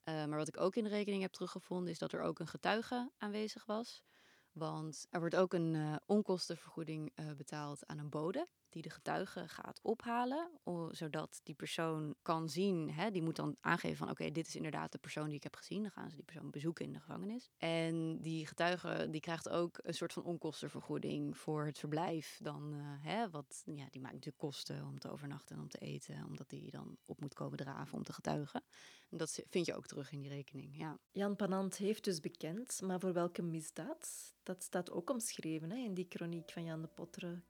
maar 0.03 0.37
wat 0.37 0.47
ik 0.47 0.59
ook 0.59 0.75
in 0.75 0.83
de 0.83 0.89
rekening 0.89 1.21
heb 1.21 1.31
teruggevonden 1.31 1.91
is 1.91 1.99
dat 1.99 2.11
er 2.11 2.21
ook 2.21 2.39
een 2.39 2.47
getuige 2.47 3.11
aanwezig 3.17 3.65
was. 3.65 4.03
Want 4.51 5.07
er 5.09 5.19
wordt 5.19 5.35
ook 5.35 5.53
een 5.53 5.73
uh, 5.73 5.95
onkostenvergoeding 6.05 7.11
uh, 7.15 7.31
betaald 7.37 7.87
aan 7.87 7.97
een 7.97 8.09
bode 8.09 8.47
die 8.69 8.81
de 8.81 8.89
getuige 8.89 9.47
gaat 9.47 9.79
ophalen, 9.81 10.51
zodat 10.91 11.39
die 11.43 11.55
persoon 11.55 12.15
kan 12.21 12.49
zien, 12.49 12.91
hè, 12.91 13.11
die 13.11 13.21
moet 13.21 13.35
dan 13.35 13.57
aangeven 13.59 13.97
van 13.97 14.09
oké, 14.09 14.31
dit 14.31 14.47
is 14.47 14.55
inderdaad 14.55 14.91
de 14.91 14.97
persoon 14.97 15.27
die 15.27 15.35
ik 15.35 15.43
heb 15.43 15.55
gezien. 15.55 15.81
Dan 15.81 15.91
gaan 15.91 16.09
ze 16.09 16.15
die 16.15 16.25
persoon 16.25 16.51
bezoeken 16.51 16.85
in 16.85 16.93
de 16.93 16.99
gevangenis. 16.99 17.49
En 17.57 18.21
die 18.21 18.47
getuige 18.47 19.07
die 19.09 19.21
krijgt 19.21 19.49
ook 19.49 19.79
een 19.81 19.93
soort 19.93 20.13
van 20.13 20.23
onkostenvergoeding 20.23 21.37
voor 21.37 21.65
het 21.65 21.79
verblijf. 21.79 22.39
Dan, 22.41 22.73
uh, 22.73 22.81
hè, 22.99 23.29
wat, 23.29 23.61
ja, 23.65 23.87
die 23.89 24.01
maakt 24.01 24.13
natuurlijk 24.13 24.43
kosten 24.43 24.85
om 24.85 24.99
te 24.99 25.11
overnachten 25.11 25.55
en 25.55 25.61
om 25.61 25.69
te 25.69 25.77
eten, 25.77 26.25
omdat 26.25 26.49
die 26.49 26.71
dan 26.71 26.97
op 27.05 27.21
moet 27.21 27.33
komen 27.33 27.57
draven 27.57 27.97
om 27.97 28.03
te 28.03 28.13
getuigen. 28.13 28.63
En 29.09 29.17
dat 29.17 29.39
vind 29.49 29.65
je 29.65 29.75
ook 29.75 29.87
terug 29.87 30.11
in 30.11 30.19
die 30.19 30.29
rekening, 30.29 30.77
ja. 30.77 30.99
Jan 31.11 31.35
Panant 31.35 31.77
heeft 31.77 32.03
dus 32.03 32.19
bekend, 32.19 32.81
maar 32.81 32.99
voor 32.99 33.13
welke 33.13 33.41
misdaad? 33.41 34.33
Dat 34.43 34.63
staat 34.63 34.91
ook 34.91 35.09
omschreven 35.09 35.71
hè, 35.71 35.77
in 35.77 35.93
die 35.93 36.07
kroniek 36.07 36.51
van 36.51 36.63
Jan 36.63 36.81
de 36.81 36.87
Potteren. 36.87 37.43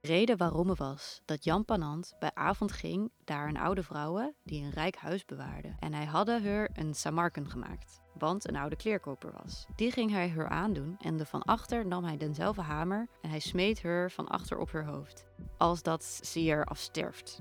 De 0.00 0.08
reden 0.08 0.36
waarom 0.36 0.74
was 0.74 1.22
dat 1.24 1.44
Jan 1.44 1.64
Panant 1.64 2.14
bij 2.18 2.30
avond 2.34 2.72
ging 2.72 3.12
daar 3.24 3.48
een 3.48 3.56
oude 3.56 3.82
vrouwe 3.82 4.34
die 4.42 4.64
een 4.64 4.70
rijk 4.70 4.96
huis 4.96 5.24
bewaarde. 5.24 5.74
En 5.78 5.92
hij 5.92 6.04
hadden 6.04 6.44
haar 6.44 6.70
een 6.72 6.94
samarken 6.94 7.50
gemaakt, 7.50 8.00
want 8.18 8.48
een 8.48 8.56
oude 8.56 8.76
kleerkoper 8.76 9.32
was. 9.42 9.66
Die 9.76 9.90
ging 9.90 10.10
hij 10.10 10.28
haar 10.28 10.48
aandoen 10.48 10.96
en 10.98 11.16
de 11.16 11.26
van 11.26 11.42
achter 11.42 11.86
nam 11.86 12.04
hij 12.04 12.16
denzelfde 12.16 12.62
hamer 12.62 13.08
en 13.20 13.30
hij 13.30 13.38
smeet 13.38 13.82
haar 13.82 14.10
van 14.10 14.28
achter 14.28 14.58
op 14.58 14.70
haar 14.70 14.86
hoofd, 14.86 15.24
als 15.58 15.82
dat 15.82 16.04
ze 16.04 16.50
er 16.50 16.64
afsterft. 16.64 17.40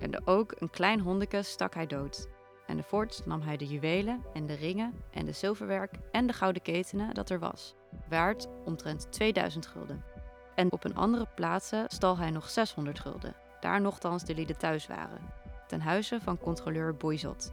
En 0.00 0.26
ook 0.26 0.54
een 0.58 0.70
klein 0.70 1.00
hondeke 1.00 1.42
stak 1.42 1.74
hij 1.74 1.86
dood. 1.86 2.28
En 2.66 2.76
de 2.76 2.82
voorts 2.82 3.24
nam 3.24 3.40
hij 3.40 3.56
de 3.56 3.66
juwelen 3.66 4.24
en 4.32 4.46
de 4.46 4.54
ringen 4.54 4.94
en 5.10 5.26
de 5.26 5.32
zilverwerk 5.32 5.94
en 6.12 6.26
de 6.26 6.32
gouden 6.32 6.62
ketenen 6.62 7.14
dat 7.14 7.30
er 7.30 7.38
was, 7.38 7.74
waard 8.08 8.48
omtrent 8.64 9.12
2000 9.12 9.66
gulden. 9.66 10.15
En 10.56 10.72
op 10.72 10.84
een 10.84 10.96
andere 10.96 11.26
plaatse 11.34 11.84
stal 11.88 12.18
hij 12.18 12.30
nog 12.30 12.50
600 12.50 13.00
gulden, 13.00 13.34
daar 13.60 13.80
nogthans 13.80 14.24
de 14.24 14.34
lieden 14.34 14.58
thuis 14.58 14.86
waren, 14.86 15.20
ten 15.66 15.80
huize 15.80 16.20
van 16.20 16.38
controleur 16.38 16.96
Boyzot. 16.96 17.52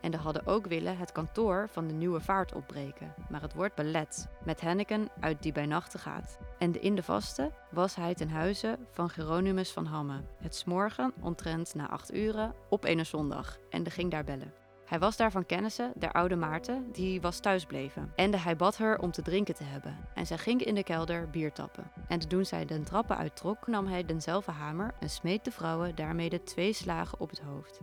En 0.00 0.10
de 0.10 0.16
hadden 0.16 0.46
ook 0.46 0.66
willen 0.66 0.96
het 0.96 1.12
kantoor 1.12 1.68
van 1.68 1.86
de 1.86 1.94
nieuwe 1.94 2.20
vaart 2.20 2.54
opbreken, 2.54 3.14
maar 3.28 3.40
het 3.40 3.54
wordt 3.54 3.74
belet, 3.74 4.28
met 4.44 4.60
Henneken 4.60 5.08
uit 5.20 5.42
die 5.42 5.52
bij 5.52 5.66
nachten 5.66 6.00
gaat. 6.00 6.38
En 6.58 6.72
de 6.72 6.80
in 6.80 6.94
de 6.94 7.02
vaste 7.02 7.50
was 7.70 7.94
hij 7.94 8.14
ten 8.14 8.30
huize 8.30 8.78
van 8.90 9.10
Geronimus 9.10 9.72
van 9.72 9.86
Hamme, 9.86 10.20
het 10.36 10.54
smorgen 10.54 11.12
omtrent 11.20 11.74
na 11.74 11.88
acht 11.88 12.14
uren 12.14 12.54
op 12.68 12.84
een 12.84 13.06
zondag, 13.06 13.58
en 13.70 13.82
de 13.82 13.90
ging 13.90 14.10
daar 14.10 14.24
bellen. 14.24 14.61
Hij 14.92 15.00
was 15.00 15.16
daar 15.16 15.30
van 15.30 15.46
kennissen, 15.46 15.92
der 15.96 16.12
oude 16.12 16.36
Maarten, 16.36 16.92
die 16.92 17.20
was 17.20 17.40
thuisbleven. 17.40 18.12
En 18.14 18.34
hij 18.34 18.56
bad 18.56 18.78
haar 18.78 18.98
om 18.98 19.10
te 19.10 19.22
drinken 19.22 19.54
te 19.54 19.64
hebben. 19.64 19.96
En 20.14 20.26
zij 20.26 20.38
ging 20.38 20.64
in 20.64 20.74
de 20.74 20.82
kelder 20.82 21.30
bier 21.30 21.52
tappen. 21.52 21.90
En 22.08 22.18
toen 22.28 22.44
zij 22.44 22.64
den 22.64 22.84
trappen 22.84 23.16
uittrok, 23.16 23.66
nam 23.66 23.86
hij 23.86 24.04
denzelfde 24.04 24.52
hamer 24.52 24.94
en 25.00 25.10
smeet 25.10 25.44
de 25.44 25.50
vrouwen 25.50 25.94
daarmee 25.94 26.42
twee 26.42 26.72
slagen 26.72 27.20
op 27.20 27.30
het 27.30 27.40
hoofd. 27.40 27.80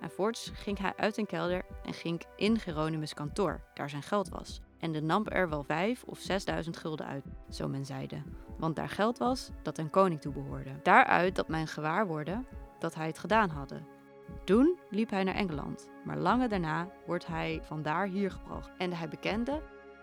En 0.00 0.10
voorts 0.10 0.50
ging 0.54 0.78
hij 0.78 0.92
uit 0.96 1.16
een 1.16 1.26
kelder 1.26 1.64
en 1.84 1.94
ging 1.94 2.22
in 2.36 2.58
Geronimus 2.58 3.14
kantoor, 3.14 3.60
daar 3.74 3.90
zijn 3.90 4.02
geld 4.02 4.28
was. 4.28 4.60
En 4.78 4.92
de 4.92 5.02
nam 5.02 5.26
er 5.26 5.48
wel 5.48 5.62
vijf 5.62 6.02
of 6.04 6.18
zesduizend 6.18 6.76
gulden 6.76 7.06
uit, 7.06 7.24
zo 7.50 7.68
men 7.68 7.86
zeide. 7.86 8.22
Want 8.56 8.76
daar 8.76 8.88
geld 8.88 9.18
was 9.18 9.50
dat 9.62 9.78
een 9.78 9.90
koning 9.90 10.20
toebehoorde. 10.20 10.70
Daaruit 10.82 11.36
dat 11.36 11.48
men 11.48 11.66
gewaar 11.66 12.06
worden 12.06 12.46
dat 12.78 12.94
hij 12.94 13.06
het 13.06 13.18
gedaan 13.18 13.50
hadden. 13.50 13.97
Toen 14.44 14.78
liep 14.90 15.10
hij 15.10 15.24
naar 15.24 15.34
Engeland, 15.34 15.88
maar 16.04 16.18
lange 16.18 16.48
daarna 16.48 16.90
wordt 17.06 17.26
hij 17.26 17.60
vandaar 17.62 18.06
hier 18.06 18.30
gebracht. 18.30 18.70
En 18.78 18.92
hij 18.92 19.08
bekende 19.08 19.62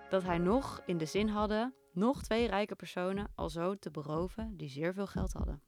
dat 0.10 0.24
hij 0.24 0.38
nog 0.38 0.82
in 0.86 0.98
de 0.98 1.06
zin 1.06 1.28
hadden 1.28 1.74
nog 1.92 2.24
twee 2.24 2.48
rijke 2.48 2.76
personen 2.76 3.32
al 3.36 3.50
zo 3.50 3.76
te 3.76 3.92
beroven 3.92 4.58
die 4.58 4.70
zeer 4.70 4.94
veel 4.94 5.08
geld 5.08 5.34
hadden. 5.34 5.62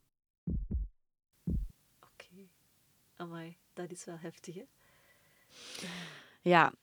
Oké, 1.99 2.47
okay. 3.17 3.57
dat 3.73 3.91
is 3.91 4.05
wel 4.05 4.17
heftig 4.17 4.55
hè? 4.55 4.63
Ja, 6.41 6.73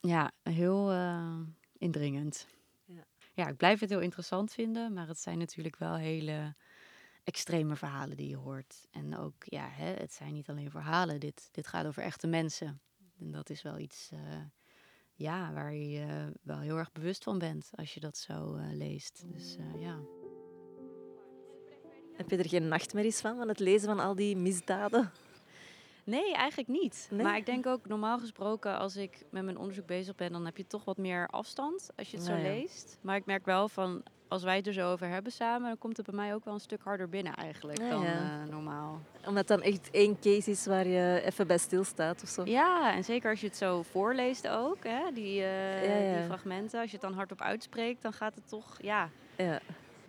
ja 0.00 0.32
heel 0.42 0.92
uh, 0.92 1.40
indringend. 1.78 2.46
Ja. 2.84 3.04
ja, 3.34 3.46
ik 3.46 3.56
blijf 3.56 3.80
het 3.80 3.90
heel 3.90 4.00
interessant 4.00 4.52
vinden, 4.52 4.92
maar 4.92 5.08
het 5.08 5.18
zijn 5.18 5.38
natuurlijk 5.38 5.76
wel 5.76 5.94
hele 5.94 6.54
extreme 7.26 7.76
verhalen 7.76 8.16
die 8.16 8.28
je 8.28 8.36
hoort. 8.36 8.86
En 8.90 9.16
ook, 9.16 9.34
ja, 9.38 9.68
hè, 9.68 9.92
het 9.92 10.12
zijn 10.12 10.32
niet 10.32 10.48
alleen 10.48 10.70
verhalen, 10.70 11.20
dit, 11.20 11.48
dit 11.52 11.66
gaat 11.66 11.86
over 11.86 12.02
echte 12.02 12.26
mensen. 12.26 12.80
En 13.18 13.30
dat 13.30 13.50
is 13.50 13.62
wel 13.62 13.78
iets 13.78 14.10
uh, 14.12 14.18
ja, 15.14 15.52
waar 15.52 15.74
je 15.74 16.32
wel 16.42 16.58
heel 16.58 16.76
erg 16.76 16.92
bewust 16.92 17.24
van 17.24 17.38
bent 17.38 17.70
als 17.74 17.94
je 17.94 18.00
dat 18.00 18.16
zo 18.16 18.56
uh, 18.56 18.72
leest. 18.72 19.24
Dus 19.26 19.56
uh, 19.56 19.80
ja. 19.80 19.98
Heb 22.12 22.30
je 22.30 22.36
er 22.36 22.48
geen 22.48 22.68
nachtmerries 22.68 23.20
van, 23.20 23.36
van 23.36 23.48
het 23.48 23.58
lezen 23.58 23.88
van 23.88 24.00
al 24.00 24.14
die 24.14 24.36
misdaden? 24.36 25.12
Nee, 26.04 26.34
eigenlijk 26.34 26.68
niet. 26.68 27.08
Nee? 27.10 27.22
Maar 27.22 27.36
ik 27.36 27.46
denk 27.46 27.66
ook 27.66 27.86
normaal 27.86 28.18
gesproken, 28.18 28.78
als 28.78 28.96
ik 28.96 29.24
met 29.30 29.44
mijn 29.44 29.58
onderzoek 29.58 29.86
bezig 29.86 30.14
ben, 30.14 30.32
dan 30.32 30.44
heb 30.44 30.56
je 30.56 30.66
toch 30.66 30.84
wat 30.84 30.96
meer 30.96 31.28
afstand 31.28 31.90
als 31.96 32.10
je 32.10 32.16
het 32.16 32.26
zo 32.26 32.32
Nou 32.32 32.44
ja. 32.44 32.50
leest. 32.50 32.98
Maar 33.00 33.16
ik 33.16 33.26
merk 33.26 33.44
wel 33.44 33.68
van, 33.68 34.02
als 34.28 34.42
wij 34.42 34.56
het 34.56 34.66
er 34.66 34.72
zo 34.72 34.92
over 34.92 35.08
hebben 35.08 35.32
samen, 35.32 35.68
dan 35.68 35.78
komt 35.78 35.96
het 35.96 36.06
bij 36.06 36.14
mij 36.14 36.34
ook 36.34 36.44
wel 36.44 36.54
een 36.54 36.60
stuk 36.60 36.82
harder 36.82 37.08
binnen 37.08 37.34
eigenlijk 37.34 37.78
Ja, 37.78 37.88
dan 37.90 38.02
ja. 38.02 38.12
eh, 38.12 38.50
normaal. 38.50 39.00
Omdat 39.26 39.46
dan 39.46 39.62
echt 39.62 39.90
één 39.90 40.18
case 40.18 40.50
is 40.50 40.66
waar 40.66 40.86
je 40.86 41.22
even 41.24 41.46
bij 41.46 41.58
stilstaat 41.58 42.22
of 42.22 42.28
zo. 42.28 42.44
Ja, 42.44 42.94
en 42.94 43.04
zeker 43.04 43.30
als 43.30 43.40
je 43.40 43.46
het 43.46 43.56
zo 43.56 43.82
voorleest 43.82 44.48
ook, 44.48 44.84
hè, 44.84 45.00
die, 45.14 45.42
eh, 45.42 46.10
ja. 46.12 46.16
die 46.16 46.26
fragmenten. 46.26 46.80
Als 46.80 46.90
je 46.90 46.96
het 46.96 47.06
dan 47.06 47.14
hardop 47.14 47.40
uitspreekt, 47.40 48.02
dan 48.02 48.12
gaat 48.12 48.34
het 48.34 48.48
toch, 48.48 48.76
ja... 48.80 49.10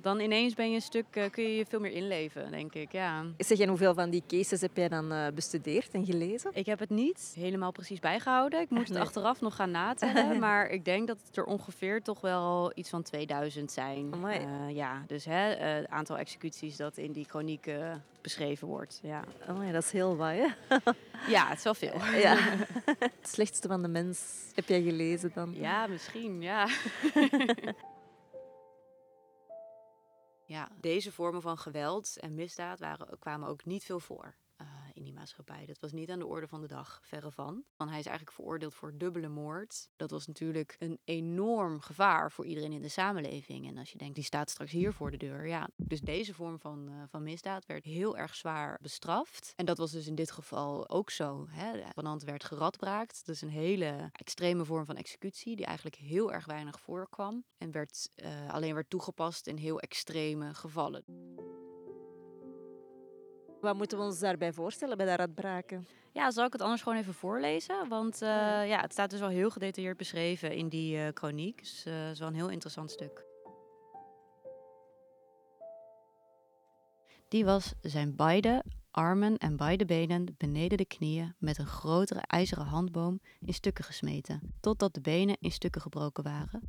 Dan 0.02 0.20
ineens 0.20 0.54
ben 0.54 0.70
je 0.70 0.76
een 0.76 0.82
stuk, 0.82 1.06
eh, 1.12 1.30
kun 1.30 1.44
je 1.44 1.56
je 1.56 1.66
veel 1.66 1.80
meer 1.80 1.92
inleven, 1.92 2.52
denk 2.52 2.74
ik, 2.74 2.92
ja. 2.92 3.26
Zeg, 3.38 3.60
en 3.60 3.68
hoeveel 3.70 3.94
van 3.94 4.10
die 4.10 4.24
cases 4.28 4.62
heb 4.62 4.78
jij 4.78 4.88
dan 4.88 5.12
eh, 5.12 5.28
bestudeerd 5.34 5.94
en 5.94 6.06
gelezen? 6.06 6.52
Ik 6.54 6.66
heb 6.66 6.80
het 6.80 6.90
niet 6.90 7.34
helemaal 7.36 7.72
precies 7.72 8.00
bijgehouden. 8.00 8.60
Ik 8.62 8.70
moet 8.70 8.80
Echt 8.80 8.90
het 8.90 8.98
achteraf 8.98 9.42
nog 9.42 9.56
gaan 9.56 9.72
natellen. 9.72 10.40
maar 10.48 10.70
ik 10.70 10.86
denk 10.86 11.08
dat 11.08 11.18
het 11.28 11.38
er 11.38 11.46
ongeveer 11.46 12.02
toch 12.02 12.22
wel 12.22 12.72
iets 12.76 12.90
van 12.90 13.04
2000 13.04 13.72
zijn. 13.72 14.14
Eh, 14.24 14.76
ja, 14.76 15.04
dus 15.08 15.26
hè, 15.26 15.56
het 15.56 15.88
aantal 15.90 16.18
executies 16.18 16.76
dat 16.76 16.98
in 16.98 17.12
die 17.12 17.26
chronieken 17.26 18.04
beschreven 18.22 18.68
wordt. 18.68 19.00
Ja, 19.04 19.24
Oh 19.50 19.66
ja, 19.66 19.72
dat 19.72 19.84
is 19.84 19.92
heel 19.92 20.16
wat, 20.16 20.30
hè? 20.30 20.48
ja 21.36 21.48
het 21.48 21.58
is 21.58 21.64
wel 21.64 21.74
veel. 21.74 21.94
Ja. 22.28 22.38
het 23.00 23.12
slechtste 23.22 23.68
van 23.68 23.82
de 23.82 23.88
mens 23.88 24.20
heb 24.54 24.68
jij 24.68 24.82
gelezen 24.82 25.32
dan? 25.34 25.54
Ja, 25.56 25.88
misschien, 25.88 26.42
ja. 26.42 26.68
Ja, 30.48 30.70
deze 30.80 31.12
vormen 31.12 31.42
van 31.42 31.58
geweld 31.58 32.18
en 32.20 32.34
misdaad 32.34 32.80
waren, 32.80 33.20
kwamen 33.20 33.50
ook 33.50 33.66
niet 33.66 33.84
veel 33.84 34.00
voor 34.00 34.36
in 34.98 35.04
die 35.04 35.14
maatschappij. 35.14 35.66
Dat 35.66 35.80
was 35.80 35.92
niet 35.92 36.10
aan 36.10 36.20
de 36.20 36.26
orde 36.26 36.48
van 36.48 36.62
de 36.62 36.68
dag, 36.68 37.00
verre 37.04 37.32
van. 37.32 37.64
Want 37.78 37.90
hij 37.90 38.00
is 38.00 38.06
eigenlijk 38.06 38.36
veroordeeld 38.36 38.74
voor 38.74 38.98
dubbele 38.98 39.28
moord. 39.28 39.90
Dat 39.96 40.12
was 40.12 40.28
natuurlijk 40.28 40.76
een 40.80 41.00
enorm 41.04 41.80
gevaar 41.80 42.32
voor 42.32 42.46
iedereen 42.46 42.72
in 42.72 42.82
de 42.82 42.88
samenleving. 42.88 43.68
En 43.68 43.78
als 43.78 43.92
je 43.92 43.98
denkt, 43.98 44.16
die 44.16 44.24
staat 44.24 44.50
straks 44.50 44.72
hier 44.72 44.94
voor 44.94 45.12
de 45.12 45.18
deur. 45.18 45.48
Ja, 45.48 45.70
dus 45.76 46.02
deze 46.02 46.34
vorm 46.34 46.60
van, 46.60 46.90
eh, 46.90 46.96
van 47.10 47.24
misdaad 47.24 47.66
werd 47.66 47.84
heel 47.84 48.18
erg 48.18 48.36
zwaar 48.36 48.80
bestraft. 48.82 49.54
En 49.56 49.66
dat 49.66 49.78
was 49.78 49.92
dus 49.92 50.08
in 50.08 50.16
dit 50.16 50.32
geval 50.32 50.90
ook 50.90 51.10
zo. 51.10 51.48
Hè. 51.50 51.82
Vanant 51.94 52.24
werd 52.24 52.44
geradbraakt. 52.44 53.26
Dat 53.26 53.36
is 53.36 53.42
een 53.42 53.50
hele 53.50 54.10
extreme 54.12 54.66
vorm 54.66 54.86
van 54.86 54.96
executie 54.96 55.56
die 55.56 55.66
eigenlijk 55.66 55.96
heel 55.96 56.34
erg 56.34 56.46
weinig 56.46 56.80
voorkwam. 56.80 57.44
En 57.58 57.72
werd, 57.72 58.10
eh, 58.16 58.54
alleen 58.54 58.74
werd 58.74 58.90
toegepast 58.90 59.48
in 59.48 59.58
heel 59.58 59.80
extreme 59.80 60.54
gevallen. 60.54 61.04
Wat 63.68 63.78
moeten 63.78 63.98
we 63.98 64.04
ons 64.04 64.20
daarbij 64.20 64.54
voorstellen 64.54 64.98
bij 64.98 65.06
dat 65.06 65.18
radbraken? 65.18 65.88
Ja, 66.14 66.32
zal 66.32 66.46
ik 66.46 66.54
het 66.54 66.62
anders 66.62 66.82
gewoon 66.82 66.98
even 66.98 67.14
voorlezen? 67.14 67.88
Want 67.88 68.22
eh, 68.22 68.30
ja, 68.68 68.82
het 68.82 68.92
staat 68.92 69.10
dus 69.10 69.20
wel 69.20 69.30
heel 69.30 69.50
gedetailleerd 69.50 69.98
beschreven 69.98 70.56
in 70.56 70.70
die 70.70 70.98
eh 70.98 71.08
chroniek. 71.14 71.60
Dus 71.60 71.84
eh, 71.86 71.94
het 72.04 72.12
is 72.12 72.20
wel 72.20 72.28
een 72.28 72.36
heel 72.36 72.50
interessant 72.50 72.92
stuk. 72.92 73.26
Die 77.28 77.46
was 77.46 77.74
zijn 77.82 78.16
beide 78.16 78.64
armen 78.92 79.38
en 79.38 79.58
beide 79.58 79.86
benen 79.86 80.36
beneden 80.38 80.78
de 80.78 80.86
knieën 80.86 81.36
met 81.38 81.58
een 81.58 81.68
grotere 81.68 82.22
ijzeren 82.22 82.66
handboom 82.66 83.20
in 83.40 83.54
stukken 83.54 83.84
gesmeten, 83.84 84.56
totdat 84.60 84.94
de 84.94 85.02
benen 85.02 85.38
in 85.40 85.52
stukken 85.52 85.82
gebroken 85.82 86.24
waren. 86.24 86.62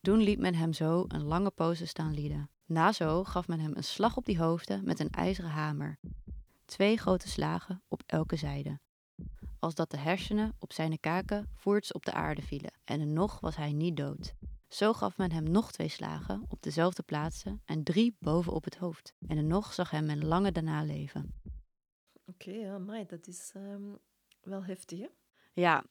Toen 0.00 0.18
liet 0.18 0.38
men 0.38 0.54
hem 0.54 0.72
zo 0.72 1.04
een 1.08 1.24
lange 1.24 1.50
poze 1.50 1.86
staan 1.86 2.14
lieden. 2.14 2.50
Na 2.72 2.92
zo 2.92 3.24
gaf 3.24 3.48
men 3.48 3.60
hem 3.60 3.76
een 3.76 3.84
slag 3.84 4.16
op 4.16 4.24
die 4.24 4.38
hoofden 4.38 4.84
met 4.84 5.00
een 5.00 5.10
ijzeren 5.10 5.50
hamer. 5.50 5.98
Twee 6.64 6.96
grote 6.96 7.28
slagen 7.28 7.82
op 7.88 8.02
elke 8.06 8.36
zijde. 8.36 8.80
Als 9.58 9.74
dat 9.74 9.90
de 9.90 9.96
hersenen 9.96 10.56
op 10.58 10.72
zijn 10.72 11.00
kaken 11.00 11.48
voorts 11.54 11.92
op 11.92 12.04
de 12.04 12.12
aarde 12.12 12.42
vielen, 12.42 12.72
en 12.84 13.12
nog 13.12 13.40
was 13.40 13.56
hij 13.56 13.72
niet 13.72 13.96
dood. 13.96 14.34
Zo 14.68 14.92
gaf 14.92 15.16
men 15.16 15.32
hem 15.32 15.42
nog 15.42 15.72
twee 15.72 15.88
slagen 15.88 16.44
op 16.48 16.62
dezelfde 16.62 17.02
plaatsen 17.02 17.62
en 17.64 17.82
drie 17.82 18.16
boven 18.18 18.52
op 18.52 18.64
het 18.64 18.76
hoofd. 18.76 19.14
En 19.26 19.46
nog 19.46 19.72
zag 19.72 19.90
hem 19.90 20.06
men 20.06 20.24
lange 20.24 20.52
daarna 20.52 20.82
leven. 20.82 21.40
Oké, 22.26 22.78
maar 22.78 23.06
dat 23.06 23.26
is 23.26 23.50
ehm, 23.54 23.94
wel 24.40 24.64
heftig, 24.64 24.98
hè? 24.98 25.08
Ja, 25.52 25.84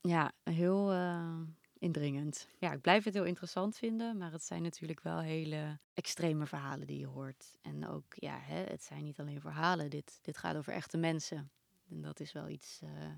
ja 0.00 0.32
heel 0.42 0.92
eh, 0.92 1.40
indringend. 1.80 2.48
Ja, 2.58 2.72
ik 2.72 2.80
blijf 2.80 3.04
het 3.04 3.14
heel 3.14 3.24
interessant 3.24 3.76
vinden, 3.76 4.16
maar 4.16 4.32
het 4.32 4.44
zijn 4.44 4.62
natuurlijk 4.62 5.00
wel 5.00 5.20
hele 5.20 5.78
extreme 5.94 6.46
verhalen 6.46 6.86
die 6.86 6.98
je 6.98 7.06
hoort. 7.06 7.56
En 7.62 7.88
ook, 7.88 8.14
ja, 8.14 8.38
hè, 8.38 8.62
het 8.62 8.82
zijn 8.82 9.04
niet 9.04 9.20
alleen 9.20 9.40
verhalen, 9.40 9.90
dit, 9.90 10.18
dit 10.22 10.36
gaat 10.36 10.56
over 10.56 10.72
echte 10.72 10.96
mensen. 10.96 11.50
En 11.88 12.00
dat 12.00 12.20
is 12.20 12.32
wel 12.32 12.48
iets 12.48 12.80
eh, 12.82 13.12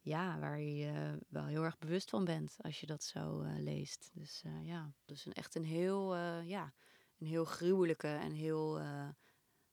ja, 0.00 0.38
waar 0.38 0.60
je 0.60 1.18
wel 1.28 1.46
heel 1.46 1.64
erg 1.64 1.78
bewust 1.78 2.10
van 2.10 2.24
bent 2.24 2.56
als 2.60 2.80
je 2.80 2.86
dat 2.86 3.04
zo 3.04 3.42
eh, 3.42 3.58
leest. 3.58 4.10
Dus 4.12 4.42
eh, 4.44 4.66
ja, 4.66 4.92
dus 5.04 5.26
een, 5.26 5.32
echt 5.32 5.54
een 5.54 5.64
heel, 5.64 6.16
ja, 6.40 6.72
een 7.18 7.26
heel 7.26 7.44
gruwelijke 7.44 8.08
en 8.08 8.32
heel 8.32 8.80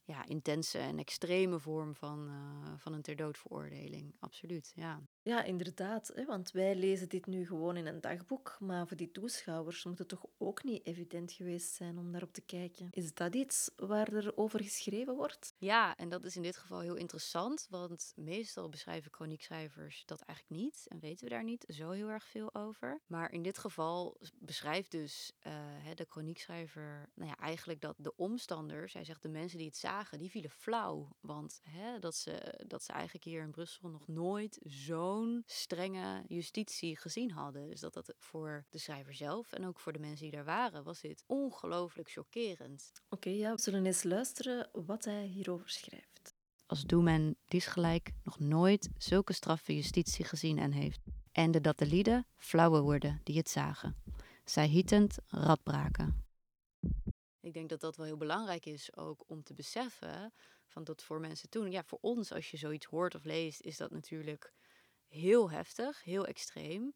ja, 0.05 0.25
intense 0.25 0.77
en 0.77 0.99
extreme 0.99 1.59
vorm 1.59 1.95
van, 1.95 2.27
eh, 2.29 2.73
van 2.77 2.93
een 2.93 3.01
ter 3.01 3.15
dood 3.15 3.37
veroordeling. 3.37 4.15
Absoluut, 4.19 4.71
ja. 4.75 5.01
Ja, 5.21 5.43
inderdaad. 5.43 6.11
Hè, 6.15 6.25
want 6.25 6.51
wij 6.51 6.75
lezen 6.75 7.09
dit 7.09 7.25
nu 7.25 7.45
gewoon 7.45 7.77
in 7.77 7.85
een 7.85 8.01
dagboek. 8.01 8.57
Maar 8.59 8.87
voor 8.87 8.97
die 8.97 9.11
toeschouwers 9.11 9.85
moet 9.85 9.99
het 9.99 10.07
toch 10.07 10.25
ook 10.37 10.63
niet 10.63 10.85
evident 10.85 11.31
geweest 11.31 11.73
zijn 11.73 11.97
om 11.97 12.11
daarop 12.11 12.33
te 12.33 12.41
kijken. 12.41 12.87
Is 12.91 13.13
dat 13.13 13.35
iets 13.35 13.71
waar 13.75 14.13
er 14.13 14.37
over 14.37 14.63
geschreven 14.63 15.15
wordt? 15.15 15.53
Ja, 15.57 15.95
en 15.95 16.09
dat 16.09 16.23
is 16.23 16.35
in 16.35 16.41
dit 16.41 16.57
geval 16.57 16.79
heel 16.79 16.95
interessant, 16.95 17.67
want 17.69 18.13
meestal 18.15 18.69
beschrijven 18.69 19.11
chroniekschrijvers 19.13 20.05
dat 20.05 20.21
eigenlijk 20.21 20.61
niet 20.61 20.85
en 20.87 20.99
weten 20.99 21.23
we 21.23 21.33
daar 21.33 21.43
niet 21.43 21.65
zo 21.67 21.89
heel 21.89 22.09
erg 22.09 22.23
veel 22.23 22.55
over. 22.55 23.01
Maar 23.07 23.31
in 23.31 23.41
dit 23.41 23.57
geval 23.57 24.17
beschrijft 24.39 24.91
dus 24.91 25.31
eh, 25.39 25.53
de 25.95 26.05
chroniekschrijver 26.09 27.09
nou 27.13 27.29
ja, 27.29 27.37
eigenlijk 27.37 27.81
dat 27.81 27.95
de 27.97 28.15
omstanders, 28.15 28.93
hij 28.93 29.03
zegt 29.03 29.21
de 29.21 29.29
mensen 29.29 29.57
die 29.57 29.67
het 29.67 29.77
zagen, 29.77 29.92
die 30.17 30.29
vielen 30.29 30.49
flauw. 30.49 31.15
Want 31.19 31.61
hè, 31.63 31.99
dat, 31.99 32.15
ze, 32.15 32.63
dat 32.67 32.83
ze 32.83 32.91
eigenlijk 32.91 33.25
hier 33.25 33.41
in 33.41 33.51
Brussel 33.51 33.89
nog 33.89 34.07
nooit 34.07 34.59
zo'n 34.63 35.43
strenge 35.45 36.23
justitie 36.27 36.97
gezien 36.97 37.31
hadden. 37.31 37.69
Dus 37.69 37.79
dat 37.79 37.93
dat 37.93 38.13
voor 38.17 38.65
de 38.69 38.77
schrijver 38.77 39.13
zelf 39.13 39.51
en 39.51 39.67
ook 39.67 39.79
voor 39.79 39.93
de 39.93 39.99
mensen 39.99 40.23
die 40.23 40.35
daar 40.35 40.45
waren, 40.45 40.83
was 40.83 41.01
dit 41.01 41.23
ongelooflijk 41.27 42.11
chockerend. 42.11 42.91
Oké, 43.09 43.29
ja, 43.29 43.53
we 43.55 43.61
zullen 43.61 43.85
eens 43.85 44.03
luisteren 44.03 44.69
wat 44.71 45.05
hij 45.05 45.25
hierover 45.25 45.69
schrijft. 45.69 46.35
als 46.65 46.85
doe 46.85 47.03
men 47.03 47.35
diesgelijk 47.47 48.13
nog 48.23 48.39
nooit 48.39 48.89
zulke 48.97 49.33
straffe 49.33 49.75
justitie 49.75 50.25
gezien 50.25 50.57
en 50.57 50.71
heeft. 50.71 50.99
En 51.31 51.51
de 51.51 51.61
dat 51.61 51.77
de 51.77 51.85
lieden 51.85 52.25
flauwe 52.37 52.81
worden 52.81 53.21
die 53.23 53.37
het 53.37 53.49
zagen. 53.49 53.95
Zij 54.45 54.67
hietend 54.67 55.17
radbraken. 55.27 56.22
Ik 57.53 57.59
denk 57.59 57.71
dat 57.71 57.81
dat 57.81 57.95
wel 57.95 58.05
heel 58.05 58.17
belangrijk 58.17 58.65
is 58.65 58.95
ook 58.95 59.23
om 59.27 59.43
te 59.43 59.53
beseffen 59.53 60.33
van 60.65 60.83
dat 60.83 61.03
voor 61.03 61.19
mensen 61.19 61.49
toen, 61.49 61.71
ja, 61.71 61.83
voor 61.83 61.97
ons 62.01 62.31
als 62.31 62.51
je 62.51 62.57
zoiets 62.57 62.85
hoort 62.85 63.15
of 63.15 63.23
leest, 63.23 63.61
is 63.61 63.77
dat 63.77 63.91
natuurlijk 63.91 64.53
heel 65.07 65.51
heftig, 65.51 66.03
heel 66.03 66.25
extreem. 66.25 66.91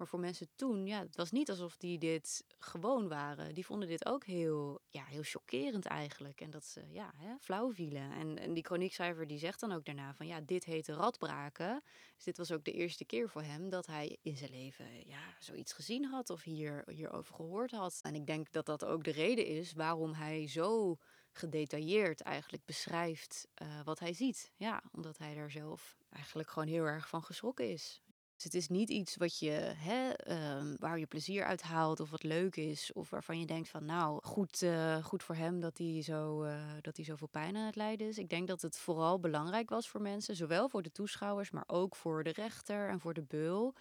Maar 0.00 0.08
voor 0.08 0.20
mensen 0.20 0.48
toen, 0.56 0.86
ja, 0.86 1.00
het 1.00 1.16
was 1.16 1.30
niet 1.30 1.50
alsof 1.50 1.76
die 1.76 1.98
dit 1.98 2.44
gewoon 2.58 3.08
waren. 3.08 3.54
Die 3.54 3.66
vonden 3.66 3.88
dit 3.88 4.06
ook 4.06 4.24
heel, 4.24 4.80
ja, 4.88 5.04
heel 5.04 5.22
chockerend 5.22 5.86
eigenlijk. 5.86 6.40
En 6.40 6.50
dat 6.50 6.64
ze, 6.64 6.84
ja, 6.90 7.12
hè, 7.16 7.34
flauw 7.40 7.72
vielen. 7.72 8.12
En, 8.12 8.38
en 8.38 8.54
die 8.54 8.64
chroniekschrijver 8.64 9.26
die 9.26 9.38
zegt 9.38 9.60
dan 9.60 9.72
ook 9.72 9.84
daarna 9.84 10.14
van, 10.14 10.26
ja, 10.26 10.40
dit 10.40 10.64
heette 10.64 10.92
radbraken. 10.92 11.82
Dus 12.14 12.24
dit 12.24 12.36
was 12.36 12.52
ook 12.52 12.64
de 12.64 12.72
eerste 12.72 13.04
keer 13.04 13.28
voor 13.28 13.42
hem 13.42 13.68
dat 13.68 13.86
hij 13.86 14.18
in 14.22 14.36
zijn 14.36 14.50
leven, 14.50 15.08
ja, 15.08 15.36
zoiets 15.38 15.72
gezien 15.72 16.04
had 16.04 16.30
of 16.30 16.42
hier, 16.42 16.82
hierover 16.86 17.34
gehoord 17.34 17.70
had. 17.70 17.98
En 18.02 18.14
ik 18.14 18.26
denk 18.26 18.52
dat 18.52 18.66
dat 18.66 18.84
ook 18.84 19.04
de 19.04 19.12
reden 19.12 19.46
is 19.46 19.72
waarom 19.72 20.12
hij 20.12 20.48
zo 20.48 20.96
gedetailleerd 21.32 22.20
eigenlijk 22.20 22.64
beschrijft 22.64 23.48
eh, 23.54 23.82
wat 23.84 23.98
hij 23.98 24.12
ziet. 24.12 24.52
Ja, 24.56 24.82
omdat 24.92 25.18
hij 25.18 25.34
daar 25.34 25.50
zelf 25.50 25.98
eigenlijk 26.10 26.50
gewoon 26.50 26.68
heel 26.68 26.84
erg 26.84 27.08
van 27.08 27.22
geschrokken 27.22 27.70
is. 27.70 28.02
Dus 28.40 28.52
het 28.52 28.62
is 28.62 28.68
niet 28.68 28.88
iets 28.88 29.16
wat 29.16 29.38
je, 29.38 29.50
hè, 29.76 30.10
ehm, 30.10 30.74
waar 30.78 30.98
je 30.98 31.06
plezier 31.06 31.44
uit 31.44 31.62
haalt 31.62 32.00
of 32.00 32.10
wat 32.10 32.22
leuk 32.22 32.56
is. 32.56 32.92
Of 32.92 33.10
waarvan 33.10 33.38
je 33.38 33.46
denkt 33.46 33.68
van 33.68 33.84
nou, 33.84 34.20
goed, 34.22 34.62
eh, 34.62 35.04
goed 35.04 35.22
voor 35.22 35.34
hem 35.34 35.60
dat 35.60 35.78
hij, 35.78 36.02
zo, 36.02 36.42
eh, 36.42 36.62
dat 36.80 36.96
hij 36.96 37.04
zoveel 37.04 37.26
pijn 37.26 37.56
aan 37.56 37.66
het 37.66 37.76
lijden 37.76 38.08
is. 38.08 38.18
Ik 38.18 38.28
denk 38.30 38.48
dat 38.48 38.62
het 38.62 38.78
vooral 38.78 39.20
belangrijk 39.20 39.70
was 39.70 39.88
voor 39.88 40.00
mensen, 40.00 40.36
zowel 40.36 40.68
voor 40.68 40.82
de 40.82 40.92
toeschouwers, 40.92 41.50
maar 41.50 41.64
ook 41.66 41.96
voor 41.96 42.24
de 42.24 42.32
rechter 42.32 42.88
en 42.88 43.00
voor 43.00 43.14
de 43.14 43.22
beul. 43.22 43.74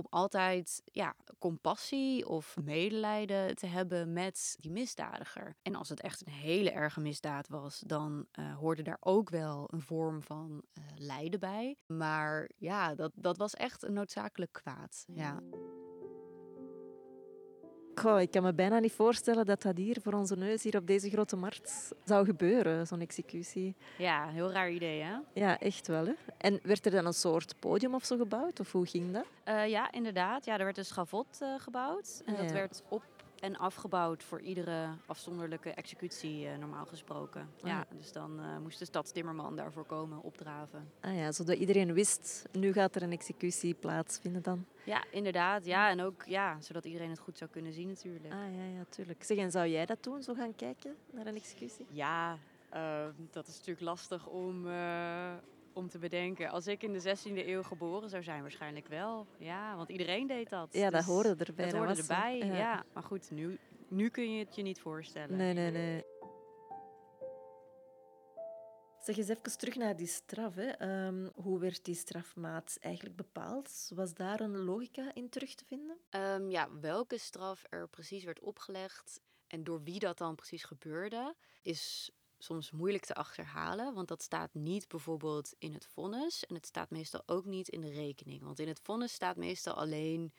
Om 0.00 0.06
altijd 0.10 0.82
ja, 0.84 1.14
compassie 1.38 2.28
of 2.28 2.56
medelijden 2.62 3.56
te 3.56 3.66
hebben 3.66 4.12
met 4.12 4.56
die 4.58 4.70
misdadiger. 4.70 5.56
En 5.62 5.74
als 5.74 5.88
het 5.88 6.00
echt 6.00 6.26
een 6.26 6.32
hele 6.32 6.70
erge 6.70 7.00
misdaad 7.00 7.48
was, 7.48 7.82
dan 7.86 8.26
eh, 8.30 8.56
hoorde 8.56 8.82
daar 8.82 8.96
ook 9.00 9.30
wel 9.30 9.68
een 9.72 9.80
vorm 9.80 10.22
van 10.22 10.62
eh, 10.72 10.82
lijden 10.96 11.40
bij. 11.40 11.76
Maar 11.86 12.50
ja, 12.56 12.94
dat, 12.94 13.12
dat 13.14 13.36
was 13.36 13.54
echt 13.54 13.82
een 13.82 13.92
noodzakelijk 13.92 14.52
kwaad. 14.52 15.04
Ja. 15.14 15.40
Goh, 17.94 18.20
ik 18.20 18.30
kan 18.30 18.42
me 18.42 18.52
bijna 18.52 18.78
niet 18.78 18.92
voorstellen 18.92 19.46
dat 19.46 19.62
dat 19.62 19.76
hier 19.76 19.96
voor 20.02 20.12
onze 20.12 20.36
neus, 20.36 20.62
hier 20.62 20.76
op 20.76 20.86
deze 20.86 21.10
grote 21.10 21.36
markt, 21.36 21.92
zou 22.04 22.24
gebeuren, 22.24 22.86
zo'n 22.86 23.00
executie. 23.00 23.74
Ja, 23.98 24.28
heel 24.28 24.52
raar 24.52 24.70
idee, 24.70 25.02
hè? 25.02 25.14
Ja, 25.32 25.58
echt 25.58 25.86
wel. 25.86 26.06
Hè? 26.06 26.12
En 26.36 26.60
werd 26.62 26.86
er 26.86 26.92
dan 26.92 27.06
een 27.06 27.12
soort 27.12 27.54
podium 27.58 27.94
of 27.94 28.04
zo 28.04 28.16
gebouwd? 28.16 28.60
Of 28.60 28.72
hoe 28.72 28.86
ging 28.86 29.12
dat? 29.12 29.24
Uh, 29.48 29.68
ja, 29.68 29.92
inderdaad. 29.92 30.44
Ja, 30.44 30.58
er 30.58 30.64
werd 30.64 30.78
een 30.78 30.84
schavot 30.84 31.38
uh, 31.42 31.48
gebouwd. 31.58 32.22
En 32.24 32.36
dat 32.36 32.52
werd 32.52 32.82
op 32.88 33.02
en 33.40 33.56
afgebouwd 33.56 34.22
voor 34.22 34.40
iedere 34.40 34.88
afzonderlijke 35.06 35.70
executie, 35.70 36.44
uh, 36.44 36.56
normaal 36.56 36.86
gesproken. 36.86 37.48
Ah. 37.60 37.68
Ja, 37.68 37.86
dus 37.98 38.12
dan 38.12 38.40
uh, 38.40 38.58
moest 38.58 38.78
de 38.78 38.84
stadstimmerman 38.84 39.56
daarvoor 39.56 39.84
komen 39.84 40.22
opdraven. 40.22 40.90
Ah 41.00 41.16
ja, 41.16 41.32
zodat 41.32 41.56
iedereen 41.56 41.92
wist, 41.92 42.48
nu 42.52 42.72
gaat 42.72 42.96
er 42.96 43.02
een 43.02 43.12
executie 43.12 43.74
plaatsvinden 43.74 44.42
dan. 44.42 44.64
Ja, 44.84 45.04
inderdaad. 45.10 45.64
Ja, 45.64 45.90
en 45.90 46.00
ook 46.00 46.24
ja, 46.24 46.60
zodat 46.60 46.84
iedereen 46.84 47.10
het 47.10 47.18
goed 47.18 47.38
zou 47.38 47.50
kunnen 47.50 47.72
zien 47.72 47.88
natuurlijk. 47.88 48.34
Ah 48.34 48.54
ja, 48.56 48.64
ja, 48.64 48.84
tuurlijk. 48.88 49.24
Zeg, 49.24 49.38
en 49.38 49.50
zou 49.50 49.68
jij 49.68 49.86
dat 49.86 50.02
doen, 50.02 50.22
zo 50.22 50.34
gaan 50.34 50.54
kijken 50.54 50.96
naar 51.10 51.26
een 51.26 51.36
executie? 51.36 51.86
Ja, 51.90 52.38
uh, 52.74 53.04
dat 53.30 53.46
is 53.46 53.56
natuurlijk 53.56 53.86
lastig 53.86 54.26
om, 54.26 54.66
uh, 54.66 55.32
om 55.72 55.88
te 55.88 55.98
bedenken. 55.98 56.50
Als 56.50 56.66
ik 56.66 56.82
in 56.82 56.92
de 56.92 57.16
16e 57.16 57.46
eeuw 57.46 57.62
geboren 57.62 58.08
zou 58.08 58.22
zijn, 58.22 58.42
waarschijnlijk 58.42 58.86
wel. 58.86 59.26
Ja, 59.38 59.76
want 59.76 59.88
iedereen 59.88 60.26
deed 60.26 60.48
dat. 60.48 60.68
Ja, 60.72 60.90
dat 60.90 60.92
Dus 60.92 61.04
hoorde 61.04 61.44
erbij. 61.44 61.64
Dat 61.64 61.74
hoorde 61.74 62.00
erbij, 62.00 62.38
ja. 62.38 62.56
ja. 62.56 62.84
Maar 62.92 63.02
goed, 63.02 63.30
nu, 63.30 63.58
nu 63.88 64.08
kun 64.08 64.32
je 64.32 64.44
het 64.44 64.54
je 64.54 64.62
niet 64.62 64.80
voorstellen. 64.80 65.36
Nee, 65.36 65.52
nee, 65.52 65.70
nee. 65.70 66.04
Zeg 69.00 69.16
eens 69.16 69.28
even 69.28 69.58
terug 69.58 69.74
naar 69.74 69.96
die 69.96 70.06
straf. 70.06 70.54
Hè. 70.54 71.06
Um, 71.06 71.30
hoe 71.34 71.58
werd 71.58 71.84
die 71.84 71.94
strafmaat 71.94 72.76
eigenlijk 72.80 73.16
bepaald? 73.16 73.90
Was 73.94 74.14
daar 74.14 74.40
een 74.40 74.56
logica 74.56 75.14
in 75.14 75.28
terug 75.28 75.54
te 75.54 75.64
vinden? 75.64 75.98
Um, 76.10 76.50
ja, 76.50 76.68
welke 76.80 77.18
straf 77.18 77.64
er 77.68 77.88
precies 77.88 78.24
werd 78.24 78.40
opgelegd 78.40 79.20
en 79.46 79.64
door 79.64 79.82
wie 79.82 79.98
dat 79.98 80.18
dan 80.18 80.34
precies 80.34 80.64
gebeurde, 80.64 81.34
is 81.62 82.10
soms 82.42 82.70
moeilijk 82.70 83.04
te 83.04 83.14
achterhalen. 83.14 83.94
Want 83.94 84.08
dat 84.08 84.22
staat 84.22 84.54
niet 84.54 84.88
bijvoorbeeld 84.88 85.54
in 85.58 85.72
het 85.72 85.86
vonnis 85.86 86.46
en 86.46 86.54
het 86.54 86.66
staat 86.66 86.90
meestal 86.90 87.22
ook 87.26 87.44
niet 87.44 87.68
in 87.68 87.80
de 87.80 87.90
rekening. 87.90 88.42
Want 88.42 88.58
in 88.58 88.68
het 88.68 88.80
vonnis 88.82 89.12
staat 89.12 89.36
meestal 89.36 89.74
alleen 89.74 90.32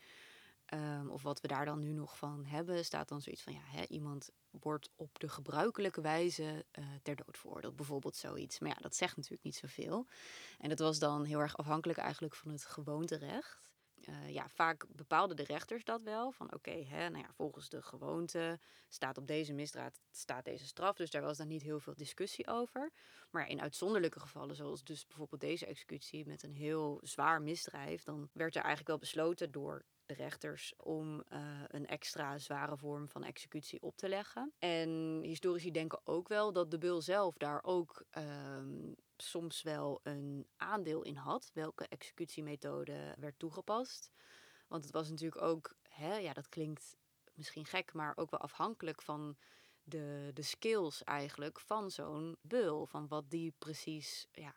Um, 0.74 1.10
of 1.10 1.24
wat 1.24 1.42
we 1.42 1.48
daar 1.48 1.66
dan 1.66 1.80
nu 1.80 1.92
nog 1.92 2.18
van 2.18 2.46
hebben, 2.46 2.86
staat 2.86 3.08
dan 3.10 3.22
zoiets 3.22 3.42
van 3.42 3.54
ja, 3.54 3.60
hè, 3.64 3.86
iemand 3.86 4.30
wordt 4.50 4.90
op 4.96 5.20
de 5.20 5.30
gebruikelijke 5.30 6.02
wijze 6.02 6.66
uh, 6.80 6.86
ter 7.04 7.16
dood 7.16 7.38
veroordeeld, 7.38 7.76
bijvoorbeeld 7.76 8.16
zoiets. 8.16 8.60
Maar 8.60 8.70
ja, 8.70 8.78
dat 8.82 8.96
zegt 8.96 9.16
natuurlijk 9.16 9.44
niet 9.44 9.56
zoveel. 9.56 10.08
En 10.60 10.70
dat 10.70 10.80
was 10.80 11.00
dan 11.00 11.24
heel 11.24 11.40
erg 11.40 11.58
afhankelijk 11.58 12.00
eigenlijk 12.00 12.36
van 12.36 12.52
het 12.52 12.66
gewoonterecht. 12.66 13.71
Uh, 14.10 14.30
ja, 14.30 14.50
vaak 14.50 14.86
bepaalden 14.90 15.36
de 15.36 15.44
rechters 15.44 15.84
dat 15.84 16.02
wel. 16.02 16.32
Van 16.32 16.54
oké, 16.54 16.76
nou 16.90 17.18
ja, 17.18 17.32
volgens 17.34 17.70
de 17.70 17.82
gewoonte 17.82 18.60
staat 18.88 19.18
op 19.18 19.28
deze 19.28 19.54
misdaad 19.54 20.00
staat 20.12 20.46
deze 20.46 20.66
straf. 20.66 20.96
Dus 20.96 21.12
daar 21.12 21.22
was 21.22 21.38
dan 21.38 21.48
niet 21.48 21.62
heel 21.62 21.80
veel 21.80 21.96
discussie 21.96 22.48
over. 22.48 22.92
Maar 23.30 23.48
in 23.48 23.62
uitzonderlijke 23.62 24.20
gevallen, 24.20 24.56
zoals 24.56 24.84
dus 24.84 25.08
bijvoorbeeld 25.08 25.42
deze 25.42 25.66
executie 25.66 26.26
met 26.26 26.44
een 26.44 26.54
heel 26.54 27.00
zwaar 27.02 27.42
misdrijf, 27.42 28.04
dan 28.04 28.30
werd 28.34 28.56
er 28.56 28.62
eigenlijk 28.62 28.90
wel 28.90 28.98
besloten 28.98 29.52
door 29.52 29.86
de 30.06 30.14
rechters 30.14 30.74
om 30.78 31.24
uh, 31.34 31.64
een 31.68 31.88
extra 31.88 32.38
zware 32.38 32.78
vorm 32.78 33.10
van 33.10 33.24
executie 33.24 33.82
op 33.82 33.98
te 33.98 34.10
leggen. 34.10 34.54
En 34.60 35.20
historici 35.24 35.72
denken 35.72 36.02
ook 36.04 36.28
wel 36.28 36.54
dat 36.54 36.72
de 36.72 36.78
beul 36.78 37.02
zelf 37.02 37.38
daar 37.38 37.64
ook 37.64 38.04
um, 38.18 38.96
soms 39.22 39.62
wel 39.62 40.00
een 40.04 40.48
aandeel 40.58 41.02
in 41.02 41.16
had, 41.16 41.52
welke 41.54 41.88
executiemethode 41.88 43.16
werd 43.20 43.40
toegepast. 43.40 44.12
Want 44.68 44.84
het 44.84 44.94
was 44.94 45.10
natuurlijk 45.10 45.42
ook, 45.42 45.76
hè, 45.90 46.16
ja, 46.16 46.34
dat 46.34 46.50
klinkt 46.50 46.98
misschien 47.34 47.66
gek, 47.66 47.94
maar 47.94 48.18
ook 48.18 48.32
wel 48.32 48.40
afhankelijk 48.40 49.02
van 49.02 49.38
de, 49.84 50.32
de 50.34 50.42
skills 50.42 51.04
eigenlijk 51.04 51.60
van 51.60 51.92
zo'n 51.92 52.38
beul. 52.42 52.86
Van 52.86 53.08
wat 53.08 53.30
die 53.30 53.56
precies 53.58 54.28
ja, 54.32 54.56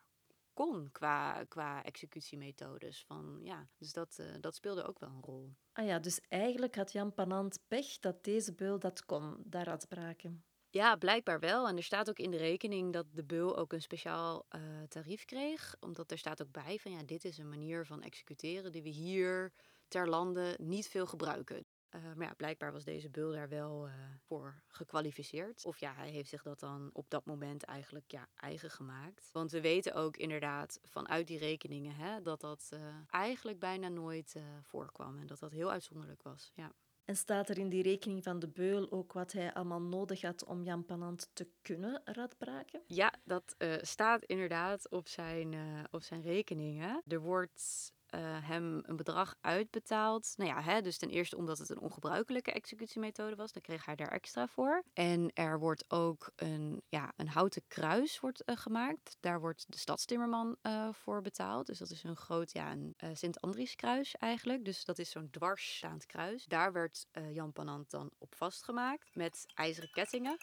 kon 0.52 0.90
qua, 0.92 1.44
qua 1.44 1.84
executiemethodes. 1.84 3.04
Van, 3.04 3.40
ja, 3.42 3.68
dus 3.78 3.92
dat, 3.92 4.16
uh, 4.20 4.34
dat 4.40 4.54
speelde 4.54 4.84
ook 4.84 4.98
wel 4.98 5.08
een 5.08 5.22
rol. 5.22 5.54
Ah 5.72 5.86
ja, 5.86 5.98
dus 5.98 6.20
eigenlijk 6.20 6.74
had 6.74 6.92
Jan 6.92 7.14
Panant 7.14 7.58
pech 7.68 7.98
dat 7.98 8.24
deze 8.24 8.54
beul 8.54 8.78
dat 8.78 9.04
kon, 9.04 9.42
daar 9.44 9.68
uitspraken. 9.68 10.44
Ja, 10.74 10.96
blijkbaar 10.96 11.40
wel. 11.40 11.68
En 11.68 11.76
er 11.76 11.82
staat 11.82 12.08
ook 12.08 12.18
in 12.18 12.30
de 12.30 12.36
rekening 12.36 12.92
dat 12.92 13.06
de 13.12 13.24
beul 13.24 13.56
ook 13.56 13.72
een 13.72 13.82
speciaal 13.82 14.46
uh, 14.56 14.60
tarief 14.88 15.24
kreeg. 15.24 15.76
Omdat 15.80 16.10
er 16.10 16.18
staat 16.18 16.42
ook 16.42 16.50
bij 16.50 16.78
van 16.78 16.92
ja, 16.92 17.02
dit 17.02 17.24
is 17.24 17.38
een 17.38 17.48
manier 17.48 17.86
van 17.86 18.02
executeren 18.02 18.72
die 18.72 18.82
we 18.82 18.88
hier 18.88 19.52
ter 19.88 20.08
lande 20.08 20.58
niet 20.60 20.88
veel 20.88 21.06
gebruiken. 21.06 21.66
Uh, 21.90 22.02
maar 22.14 22.26
ja, 22.26 22.34
blijkbaar 22.34 22.72
was 22.72 22.84
deze 22.84 23.10
beul 23.10 23.32
daar 23.32 23.48
wel 23.48 23.86
uh, 23.86 23.94
voor 24.20 24.62
gekwalificeerd. 24.66 25.64
Of 25.64 25.78
ja, 25.78 25.94
hij 25.94 26.10
heeft 26.10 26.28
zich 26.28 26.42
dat 26.42 26.60
dan 26.60 26.90
op 26.92 27.10
dat 27.10 27.24
moment 27.24 27.62
eigenlijk 27.62 28.10
ja, 28.10 28.28
eigen 28.34 28.70
gemaakt. 28.70 29.28
Want 29.32 29.50
we 29.50 29.60
weten 29.60 29.94
ook 29.94 30.16
inderdaad 30.16 30.78
vanuit 30.82 31.26
die 31.26 31.38
rekeningen 31.38 31.94
hè, 31.94 32.22
dat 32.22 32.40
dat 32.40 32.68
eigenlijk 33.08 33.58
bijna 33.58 33.88
nooit 33.88 34.36
voorkwam. 34.62 35.18
En 35.18 35.26
dat 35.26 35.38
dat 35.38 35.52
heel 35.52 35.70
uitzonderlijk 35.70 36.22
was. 36.22 36.52
Ja. 36.54 36.72
En 37.04 37.16
staat 37.16 37.48
er 37.48 37.58
in 37.58 37.68
die 37.68 37.82
rekening 37.82 38.22
van 38.22 38.38
de 38.38 38.48
beul 38.48 38.90
ook 38.90 39.12
wat 39.12 39.32
hij 39.32 39.52
allemaal 39.52 39.80
nodig 39.80 40.22
had 40.22 40.44
om 40.44 40.62
Jan 40.62 40.84
Panant 40.84 41.30
te 41.32 41.48
kunnen 41.62 42.02
radbraken? 42.04 42.82
Ja, 42.86 43.12
dat 43.24 43.54
uh, 43.58 43.74
staat 43.80 44.24
inderdaad 44.24 44.90
op 44.90 45.08
zijn, 45.08 45.52
uh, 45.52 45.60
op 45.90 46.02
zijn 46.02 46.22
rekeningen. 46.22 47.02
Er 47.06 47.20
wordt 47.20 47.93
uh, 48.14 48.20
hem 48.48 48.82
een 48.82 48.96
bedrag 48.96 49.34
uitbetaald. 49.40 50.32
Nou 50.36 50.50
ja, 50.50 50.62
hè, 50.62 50.80
dus 50.80 50.98
ten 50.98 51.08
eerste 51.08 51.36
omdat 51.36 51.58
het 51.58 51.68
een 51.68 51.80
ongebruikelijke 51.80 52.52
executiemethode 52.52 53.36
was. 53.36 53.52
Dan 53.52 53.62
kreeg 53.62 53.84
hij 53.84 53.94
daar 53.94 54.12
extra 54.12 54.46
voor. 54.46 54.84
En 54.92 55.30
er 55.32 55.58
wordt 55.58 55.84
ook 55.88 56.32
een, 56.36 56.82
ja, 56.88 57.12
een 57.16 57.28
houten 57.28 57.62
kruis 57.68 58.20
wordt, 58.20 58.42
gemaakt. 58.46 59.16
Daar 59.20 59.40
wordt 59.40 59.64
de 59.68 59.78
stadstimmerman 59.78 60.56
voor 60.90 61.20
betaald. 61.20 61.66
Dus 61.66 61.78
dat 61.78 61.90
is 61.90 62.02
een 62.02 62.16
groot, 62.16 62.52
ja, 62.52 62.72
een 62.72 63.16
Sint-Andrieskruis 63.16 64.14
eigenlijk. 64.14 64.64
Dus 64.64 64.84
dat 64.84 64.98
is 64.98 65.10
zo'n 65.10 65.30
dwarsstaand 65.30 66.06
kruis. 66.06 66.44
Daar 66.44 66.72
werd 66.72 67.06
Jan 67.32 67.52
Panant 67.52 67.90
dan 67.90 68.10
op 68.18 68.34
vastgemaakt 68.34 69.14
met 69.14 69.46
ijzeren 69.54 69.90
kettingen. 69.90 70.36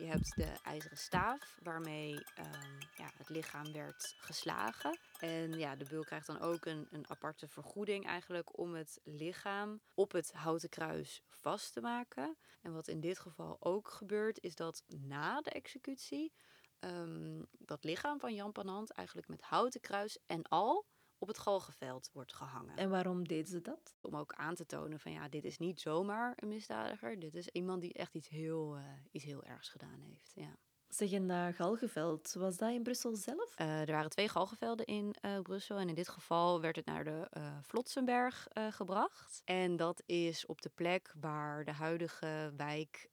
Je 0.00 0.06
hebt 0.06 0.36
de 0.36 0.52
ijzeren 0.62 0.96
staaf 0.96 1.58
waarmee 1.62 2.12
um, 2.14 2.78
ja, 2.96 3.10
het 3.16 3.28
lichaam 3.28 3.72
werd 3.72 4.14
geslagen. 4.18 4.98
En 5.18 5.58
ja, 5.58 5.76
de 5.76 5.84
beul 5.84 6.04
krijgt 6.04 6.26
dan 6.26 6.40
ook 6.40 6.64
een, 6.64 6.86
een 6.90 7.10
aparte 7.10 7.48
vergoeding 7.48 8.06
eigenlijk 8.06 8.58
om 8.58 8.74
het 8.74 9.00
lichaam 9.04 9.80
op 9.94 10.12
het 10.12 10.32
houten 10.32 10.68
kruis 10.68 11.22
vast 11.28 11.72
te 11.72 11.80
maken. 11.80 12.36
En 12.62 12.72
wat 12.72 12.88
in 12.88 13.00
dit 13.00 13.18
geval 13.18 13.56
ook 13.60 13.88
gebeurt, 13.88 14.42
is 14.42 14.54
dat 14.54 14.82
na 14.86 15.40
de 15.40 15.50
executie 15.50 16.32
um, 16.80 17.46
dat 17.50 17.84
lichaam 17.84 18.20
van 18.20 18.34
Jan 18.34 18.52
Panant 18.52 18.90
eigenlijk 18.90 19.28
met 19.28 19.42
houten 19.42 19.80
kruis 19.80 20.18
en 20.26 20.42
al 20.42 20.86
op 21.20 21.28
het 21.28 21.38
galgenveld 21.38 22.10
wordt 22.12 22.32
gehangen. 22.32 22.76
En 22.76 22.90
waarom 22.90 23.28
deden 23.28 23.50
ze 23.50 23.60
dat? 23.60 23.96
Om 24.00 24.16
ook 24.16 24.32
aan 24.34 24.54
te 24.54 24.66
tonen 24.66 25.00
van 25.00 25.12
ja, 25.12 25.28
dit 25.28 25.44
is 25.44 25.58
niet 25.58 25.80
zomaar 25.80 26.32
een 26.36 26.48
misdadiger. 26.48 27.18
Dit 27.18 27.34
is 27.34 27.48
iemand 27.48 27.80
die 27.80 27.92
echt 27.92 28.14
iets 28.14 28.28
heel, 28.28 28.76
uh, 28.76 28.82
iets 29.10 29.24
heel 29.24 29.44
ergs 29.44 29.68
gedaan 29.68 30.00
heeft. 30.00 30.32
Ja. 30.34 30.56
Zeg, 30.88 31.12
en 31.12 31.26
dat 31.26 31.54
galgenveld, 31.54 32.32
was 32.32 32.56
dat 32.56 32.70
in 32.70 32.82
Brussel 32.82 33.16
zelf? 33.16 33.60
Uh, 33.60 33.80
er 33.80 33.92
waren 33.92 34.10
twee 34.10 34.28
galgenvelden 34.28 34.86
in 34.86 35.14
uh, 35.22 35.40
Brussel. 35.40 35.78
En 35.78 35.88
in 35.88 35.94
dit 35.94 36.08
geval 36.08 36.60
werd 36.60 36.76
het 36.76 36.84
naar 36.84 37.04
de 37.04 37.30
uh, 37.36 37.58
Vlotsenberg 37.62 38.48
gebracht. 38.70 39.42
En 39.44 39.76
dat 39.76 40.02
is 40.06 40.46
op 40.46 40.62
de 40.62 40.68
plek 40.68 41.12
waar 41.20 41.64
de 41.64 41.72
huidige 41.72 42.52
wijk 42.56 43.08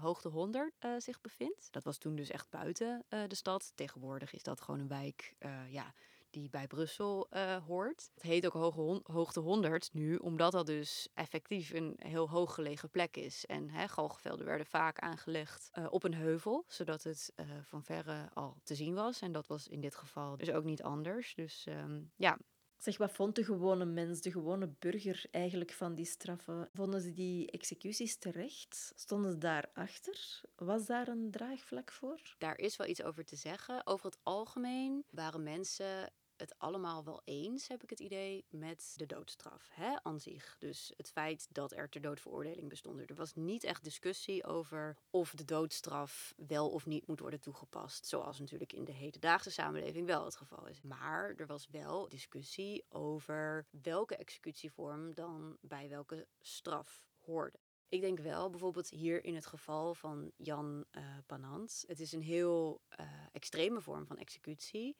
Hoogte 0.00 0.28
100 0.28 0.74
zich 0.98 1.20
bevindt. 1.20 1.72
Dat 1.72 1.84
was 1.84 1.98
toen 1.98 2.16
dus 2.16 2.30
echt 2.30 2.50
buiten 2.50 3.04
de 3.08 3.34
stad. 3.34 3.72
Tegenwoordig 3.74 4.32
is 4.32 4.42
dat 4.42 4.60
gewoon 4.60 4.80
een 4.80 4.88
wijk, 4.88 5.34
ja 5.68 5.94
die 6.32 6.48
bij 6.50 6.66
Brussel 6.66 7.26
uh, 7.30 7.56
hoort. 7.56 8.10
Het 8.14 8.22
heet 8.22 8.46
ook 8.46 8.52
Hoge 8.52 9.00
Hoogte 9.02 9.40
100 9.40 9.92
nu, 9.92 10.16
omdat 10.16 10.52
dat 10.52 10.66
dus 10.66 11.08
effectief 11.14 11.72
een 11.72 11.94
heel 11.98 12.30
hoog 12.30 12.54
gelegen 12.54 12.90
plek 12.90 13.16
is. 13.16 13.46
En 13.46 13.70
hè, 13.70 13.88
galgenvelden 13.88 14.46
werden 14.46 14.66
vaak 14.66 14.98
aangelegd 14.98 15.70
uh, 15.78 15.86
op 15.90 16.04
een 16.04 16.14
heuvel, 16.14 16.64
zodat 16.68 17.02
het 17.02 17.32
uh, 17.36 17.46
van 17.62 17.84
verre 17.84 18.30
al 18.34 18.56
te 18.62 18.74
zien 18.74 18.94
was. 18.94 19.20
En 19.20 19.32
dat 19.32 19.46
was 19.46 19.68
in 19.68 19.80
dit 19.80 19.94
geval 19.94 20.36
dus 20.36 20.50
ook 20.50 20.64
niet 20.64 20.82
anders. 20.82 21.34
Dus 21.34 21.66
um, 21.68 22.10
ja, 22.16 22.38
Zeg, 22.82 22.96
wat 22.96 23.12
vond 23.12 23.34
de 23.34 23.44
gewone 23.44 23.84
mens, 23.84 24.20
de 24.20 24.30
gewone 24.30 24.74
burger 24.78 25.24
eigenlijk 25.30 25.72
van 25.72 25.94
die 25.94 26.04
straffen? 26.04 26.68
Vonden 26.72 27.00
ze 27.00 27.12
die 27.12 27.50
executies 27.50 28.16
terecht? 28.16 28.92
Stonden 28.94 29.30
ze 29.30 29.38
daarachter? 29.38 30.40
Was 30.56 30.86
daar 30.86 31.08
een 31.08 31.30
draagvlak 31.30 31.92
voor? 31.92 32.34
Daar 32.38 32.58
is 32.58 32.76
wel 32.76 32.86
iets 32.86 33.02
over 33.02 33.24
te 33.24 33.36
zeggen. 33.36 33.86
Over 33.86 34.06
het 34.06 34.18
algemeen 34.22 35.04
waren 35.10 35.42
mensen 35.42 36.12
het 36.42 36.58
allemaal 36.58 37.04
wel 37.04 37.22
eens, 37.24 37.68
heb 37.68 37.82
ik 37.82 37.90
het 37.90 38.00
idee, 38.00 38.44
met 38.48 38.94
de 38.96 39.06
doodstraf 39.06 39.68
hè, 39.72 40.02
aan 40.02 40.20
zich. 40.20 40.56
Dus 40.58 40.92
het 40.96 41.10
feit 41.10 41.46
dat 41.50 41.72
er 41.72 41.88
ter 41.88 42.00
doodveroordeling 42.00 42.68
bestond. 42.68 43.10
Er 43.10 43.14
was 43.14 43.34
niet 43.34 43.64
echt 43.64 43.84
discussie 43.84 44.44
over 44.44 44.96
of 45.10 45.30
de 45.30 45.44
doodstraf 45.44 46.34
wel 46.36 46.70
of 46.70 46.86
niet 46.86 47.06
moet 47.06 47.20
worden 47.20 47.40
toegepast. 47.40 48.06
Zoals 48.06 48.38
natuurlijk 48.38 48.72
in 48.72 48.84
de 48.84 48.92
hedendaagse 48.92 49.50
samenleving 49.50 50.06
wel 50.06 50.24
het 50.24 50.36
geval 50.36 50.66
is. 50.66 50.82
Maar 50.82 51.34
er 51.36 51.46
was 51.46 51.68
wel 51.70 52.08
discussie 52.08 52.84
over 52.88 53.66
welke 53.82 54.16
executievorm 54.16 55.14
dan 55.14 55.56
bij 55.60 55.88
welke 55.88 56.26
straf 56.40 57.06
hoorde. 57.18 57.58
Ik 57.88 58.00
denk 58.00 58.18
wel, 58.18 58.50
bijvoorbeeld 58.50 58.90
hier 58.90 59.24
in 59.24 59.34
het 59.34 59.46
geval 59.46 59.94
van 59.94 60.32
Jan 60.36 60.84
uh, 60.92 61.02
Panant. 61.26 61.84
Het 61.86 62.00
is 62.00 62.12
een 62.12 62.22
heel 62.22 62.80
uh, 63.00 63.06
extreme 63.32 63.80
vorm 63.80 64.06
van 64.06 64.18
executie. 64.18 64.96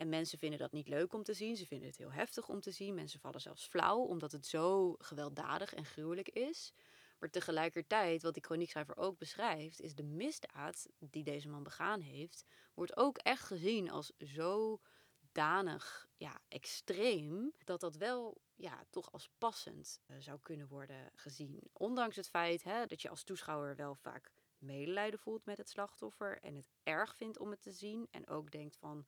En 0.00 0.08
mensen 0.08 0.38
vinden 0.38 0.58
dat 0.58 0.72
niet 0.72 0.88
leuk 0.88 1.12
om 1.12 1.22
te 1.22 1.32
zien. 1.32 1.56
Ze 1.56 1.66
vinden 1.66 1.88
het 1.88 1.98
heel 1.98 2.12
heftig 2.12 2.48
om 2.48 2.60
te 2.60 2.70
zien. 2.70 2.94
Mensen 2.94 3.20
vallen 3.20 3.40
zelfs 3.40 3.66
flauw 3.66 3.98
omdat 3.98 4.32
het 4.32 4.46
zo 4.46 4.94
gewelddadig 4.98 5.74
en 5.74 5.84
gruwelijk 5.84 6.28
is. 6.28 6.72
Maar 7.18 7.30
tegelijkertijd, 7.30 8.22
wat 8.22 8.34
die 8.34 8.42
chroniekschrijver 8.42 8.96
ook 8.96 9.18
beschrijft, 9.18 9.80
is 9.80 9.94
de 9.94 10.02
misdaad 10.02 10.88
die 10.98 11.24
deze 11.24 11.48
man 11.48 11.62
begaan 11.62 12.00
heeft, 12.00 12.44
wordt 12.74 12.96
ook 12.96 13.18
echt 13.18 13.44
gezien 13.44 13.90
als 13.90 14.12
zo 14.18 14.80
danig 15.32 16.08
ja, 16.16 16.40
extreem, 16.48 17.52
dat 17.64 17.80
dat 17.80 17.96
wel 17.96 18.40
ja, 18.54 18.84
toch 18.90 19.12
als 19.12 19.30
passend 19.38 20.00
uh, 20.06 20.16
zou 20.20 20.38
kunnen 20.42 20.68
worden 20.68 21.10
gezien. 21.14 21.60
Ondanks 21.72 22.16
het 22.16 22.28
feit 22.28 22.62
hè, 22.62 22.86
dat 22.86 23.02
je 23.02 23.08
als 23.08 23.24
toeschouwer 23.24 23.76
wel 23.76 23.94
vaak 23.94 24.30
medelijden 24.58 25.20
voelt 25.20 25.44
met 25.44 25.56
het 25.56 25.68
slachtoffer 25.68 26.38
en 26.42 26.54
het 26.54 26.72
erg 26.82 27.16
vindt 27.16 27.38
om 27.38 27.50
het 27.50 27.62
te 27.62 27.72
zien 27.72 28.08
en 28.10 28.28
ook 28.28 28.50
denkt 28.50 28.76
van 28.76 29.06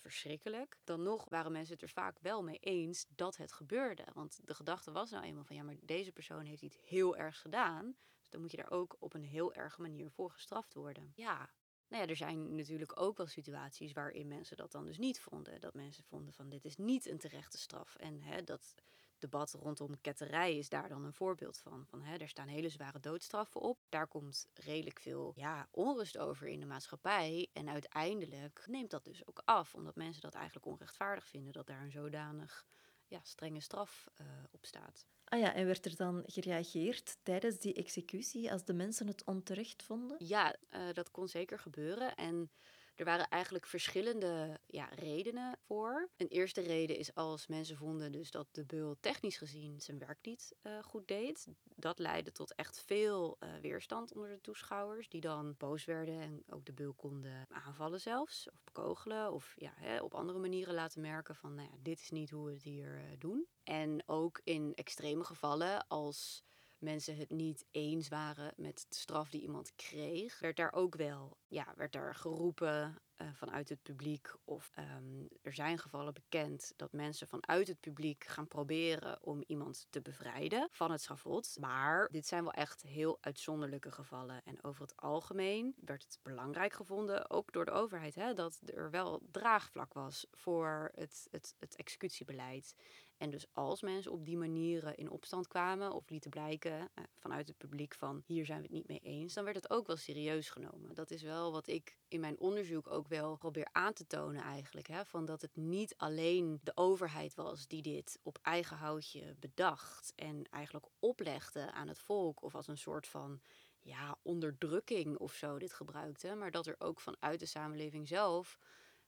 verschrikkelijk. 0.00 0.78
Dan 0.84 1.02
nog 1.02 1.26
waren 1.28 1.52
mensen 1.52 1.72
het 1.72 1.82
er 1.82 1.88
vaak 1.88 2.18
wel 2.18 2.42
mee 2.42 2.58
eens 2.58 3.06
dat 3.08 3.36
het 3.36 3.52
gebeurde. 3.52 4.04
Want 4.14 4.40
de 4.44 4.54
gedachte 4.54 4.92
was 4.92 5.10
nou 5.10 5.24
eenmaal 5.24 5.44
van 5.44 5.56
ja, 5.56 5.62
maar 5.62 5.76
deze 5.80 6.12
persoon 6.12 6.44
heeft 6.44 6.62
iets 6.62 6.78
heel 6.84 7.16
ergs 7.16 7.38
gedaan. 7.38 7.86
Dus 8.20 8.30
dan 8.30 8.40
moet 8.40 8.50
je 8.50 8.56
daar 8.56 8.70
ook 8.70 8.96
op 8.98 9.14
een 9.14 9.24
heel 9.24 9.54
erge 9.54 9.80
manier 9.80 10.10
voor 10.10 10.30
gestraft 10.30 10.74
worden. 10.74 11.12
Ja, 11.14 11.50
nou 11.88 12.02
ja, 12.02 12.08
er 12.08 12.16
zijn 12.16 12.54
natuurlijk 12.54 13.00
ook 13.00 13.16
wel 13.16 13.26
situaties 13.26 13.92
waarin 13.92 14.28
mensen 14.28 14.56
dat 14.56 14.72
dan 14.72 14.84
dus 14.84 14.98
niet 14.98 15.20
vonden. 15.20 15.60
Dat 15.60 15.74
mensen 15.74 16.04
vonden 16.04 16.32
van 16.32 16.48
dit 16.48 16.64
is 16.64 16.76
niet 16.76 17.06
een 17.06 17.18
terechte 17.18 17.58
straf. 17.58 17.96
En 17.96 18.20
hè, 18.20 18.42
dat 18.42 18.74
debat 19.22 19.52
rondom 19.52 20.00
ketterij 20.00 20.58
is 20.58 20.68
daar 20.68 20.88
dan 20.88 21.04
een 21.04 21.12
voorbeeld 21.12 21.58
van. 21.58 21.86
van 21.86 22.02
hè, 22.02 22.16
er 22.16 22.28
staan 22.28 22.48
hele 22.48 22.68
zware 22.68 23.00
doodstraffen 23.00 23.60
op. 23.60 23.78
Daar 23.88 24.06
komt 24.06 24.48
redelijk 24.54 25.00
veel 25.00 25.32
ja, 25.36 25.68
onrust 25.70 26.18
over 26.18 26.48
in 26.48 26.60
de 26.60 26.66
maatschappij. 26.66 27.48
En 27.52 27.68
uiteindelijk 27.68 28.64
neemt 28.66 28.90
dat 28.90 29.04
dus 29.04 29.26
ook 29.26 29.42
af. 29.44 29.74
Omdat 29.74 29.96
mensen 29.96 30.22
dat 30.22 30.34
eigenlijk 30.34 30.66
onrechtvaardig 30.66 31.26
vinden 31.26 31.52
dat 31.52 31.66
daar 31.66 31.82
een 31.82 31.90
zodanig 31.90 32.66
ja, 33.06 33.20
strenge 33.22 33.60
straf 33.60 34.10
uh, 34.20 34.26
op 34.50 34.66
staat. 34.66 35.06
Ah 35.24 35.40
ja, 35.40 35.54
en 35.54 35.66
werd 35.66 35.84
er 35.84 35.96
dan 35.96 36.22
gereageerd 36.26 37.16
tijdens 37.22 37.58
die 37.58 37.74
executie 37.74 38.52
als 38.52 38.64
de 38.64 38.72
mensen 38.72 39.06
het 39.06 39.24
onterecht 39.24 39.82
vonden? 39.82 40.16
Ja, 40.26 40.56
uh, 40.70 40.92
dat 40.92 41.10
kon 41.10 41.28
zeker 41.28 41.58
gebeuren. 41.58 42.14
En 42.14 42.50
er 42.94 43.04
waren 43.04 43.28
eigenlijk 43.28 43.66
verschillende 43.66 44.60
ja, 44.66 44.88
redenen 44.94 45.58
voor. 45.58 46.10
Een 46.16 46.28
eerste 46.28 46.60
reden 46.60 46.96
is 46.96 47.14
als 47.14 47.46
mensen 47.46 47.76
vonden 47.76 48.12
dus 48.12 48.30
dat 48.30 48.46
de 48.50 48.64
beul 48.64 48.96
technisch 49.00 49.36
gezien 49.36 49.80
zijn 49.80 49.98
werk 49.98 50.18
niet 50.22 50.54
uh, 50.62 50.82
goed 50.82 51.08
deed. 51.08 51.46
Dat 51.76 51.98
leidde 51.98 52.32
tot 52.32 52.54
echt 52.54 52.82
veel 52.86 53.36
uh, 53.40 53.48
weerstand 53.60 54.14
onder 54.14 54.28
de 54.30 54.40
toeschouwers, 54.40 55.08
die 55.08 55.20
dan 55.20 55.54
boos 55.58 55.84
werden 55.84 56.20
en 56.20 56.42
ook 56.48 56.64
de 56.64 56.72
beul 56.72 56.92
konden 56.92 57.46
aanvallen 57.48 58.00
zelfs, 58.00 58.48
of 58.52 58.64
bekogelen, 58.64 59.32
of 59.32 59.54
ja, 59.56 59.72
hè, 59.76 60.00
op 60.00 60.14
andere 60.14 60.38
manieren 60.38 60.74
laten 60.74 61.00
merken 61.00 61.34
van, 61.34 61.54
nou 61.54 61.68
ja, 61.68 61.76
dit 61.82 62.00
is 62.00 62.10
niet 62.10 62.30
hoe 62.30 62.46
we 62.46 62.52
het 62.52 62.62
hier 62.62 62.94
uh, 62.94 63.02
doen. 63.18 63.46
En 63.64 64.02
ook 64.06 64.40
in 64.44 64.74
extreme 64.74 65.24
gevallen, 65.24 65.86
als 65.88 66.44
mensen 66.82 67.16
het 67.16 67.30
niet 67.30 67.64
eens 67.70 68.08
waren 68.08 68.52
met 68.56 68.86
de 68.88 68.94
straf 68.94 69.30
die 69.30 69.42
iemand 69.42 69.74
kreeg, 69.74 70.40
werd 70.40 70.56
daar 70.56 70.72
ook 70.72 70.96
wel, 70.96 71.36
ja, 71.48 71.72
werd 71.76 71.92
daar 71.92 72.14
geroepen 72.14 73.02
uh, 73.22 73.28
vanuit 73.32 73.68
het 73.68 73.82
publiek. 73.82 74.34
Of 74.44 74.72
um, 74.78 75.28
er 75.42 75.54
zijn 75.54 75.78
gevallen 75.78 76.14
bekend 76.14 76.72
dat 76.76 76.92
mensen 76.92 77.28
vanuit 77.28 77.68
het 77.68 77.80
publiek 77.80 78.24
gaan 78.24 78.48
proberen 78.48 79.22
om 79.22 79.44
iemand 79.46 79.86
te 79.90 80.00
bevrijden 80.00 80.68
van 80.70 80.90
het 80.90 81.02
schafot. 81.02 81.56
Maar 81.60 82.08
dit 82.10 82.26
zijn 82.26 82.42
wel 82.42 82.52
echt 82.52 82.82
heel 82.82 83.18
uitzonderlijke 83.20 83.92
gevallen. 83.92 84.42
En 84.44 84.64
over 84.64 84.82
het 84.82 84.96
algemeen 84.96 85.74
werd 85.76 86.02
het 86.02 86.18
belangrijk 86.22 86.72
gevonden, 86.72 87.30
ook 87.30 87.52
door 87.52 87.64
de 87.64 87.70
overheid, 87.70 88.14
hè, 88.14 88.34
dat 88.34 88.60
er 88.64 88.90
wel 88.90 89.20
draagvlak 89.30 89.92
was 89.92 90.26
voor 90.30 90.90
het, 90.94 91.26
het, 91.30 91.54
het 91.58 91.76
executiebeleid. 91.76 92.74
En 93.22 93.30
dus 93.30 93.46
als 93.52 93.82
mensen 93.82 94.12
op 94.12 94.24
die 94.24 94.36
manieren 94.36 94.96
in 94.96 95.10
opstand 95.10 95.48
kwamen 95.48 95.92
of 95.92 96.10
lieten 96.10 96.30
blijken 96.30 96.78
uh, 96.78 97.04
vanuit 97.16 97.48
het 97.48 97.56
publiek 97.56 97.94
van 97.94 98.22
hier 98.26 98.44
zijn 98.46 98.58
we 98.58 98.64
het 98.64 98.72
niet 98.72 98.88
mee 98.88 98.98
eens, 98.98 99.34
dan 99.34 99.44
werd 99.44 99.56
het 99.56 99.70
ook 99.70 99.86
wel 99.86 99.96
serieus 99.96 100.50
genomen. 100.50 100.94
Dat 100.94 101.10
is 101.10 101.22
wel 101.22 101.52
wat 101.52 101.66
ik 101.66 101.98
in 102.08 102.20
mijn 102.20 102.38
onderzoek 102.38 102.90
ook 102.90 103.08
wel 103.08 103.36
probeer 103.36 103.68
aan 103.72 103.92
te 103.92 104.06
tonen 104.06 104.42
eigenlijk. 104.42 104.86
Hè, 104.86 105.04
van 105.04 105.24
dat 105.24 105.42
het 105.42 105.56
niet 105.56 105.94
alleen 105.96 106.60
de 106.62 106.72
overheid 106.74 107.34
was 107.34 107.66
die 107.66 107.82
dit 107.82 108.18
op 108.22 108.38
eigen 108.42 108.76
houtje 108.76 109.34
bedacht 109.38 110.12
en 110.16 110.44
eigenlijk 110.50 110.86
oplegde 110.98 111.72
aan 111.72 111.88
het 111.88 111.98
volk 111.98 112.42
of 112.42 112.54
als 112.54 112.68
een 112.68 112.78
soort 112.78 113.06
van 113.06 113.40
ja, 113.80 114.18
onderdrukking 114.22 115.16
of 115.16 115.34
zo 115.34 115.58
dit 115.58 115.72
gebruikte, 115.72 116.34
maar 116.34 116.50
dat 116.50 116.66
er 116.66 116.76
ook 116.78 117.00
vanuit 117.00 117.40
de 117.40 117.46
samenleving 117.46 118.08
zelf 118.08 118.58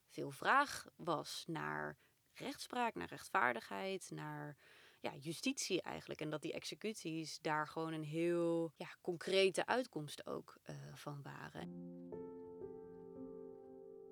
veel 0.07 0.31
vraag 0.31 0.87
was 0.95 1.43
naar 1.47 1.97
rechtspraak, 2.39 2.95
naar 2.95 3.07
rechtvaardigheid, 3.07 4.11
naar 4.13 4.57
ja, 4.99 5.11
justitie 5.19 5.81
eigenlijk. 5.81 6.21
En 6.21 6.29
dat 6.29 6.41
die 6.41 6.53
executies 6.53 7.39
daar 7.41 7.67
gewoon 7.67 7.93
een 7.93 8.03
heel 8.03 8.71
ja, 8.75 8.87
concrete 9.01 9.65
uitkomst 9.65 10.27
ook 10.27 10.57
uh, 10.69 10.75
van 10.93 11.21
waren. 11.23 12.03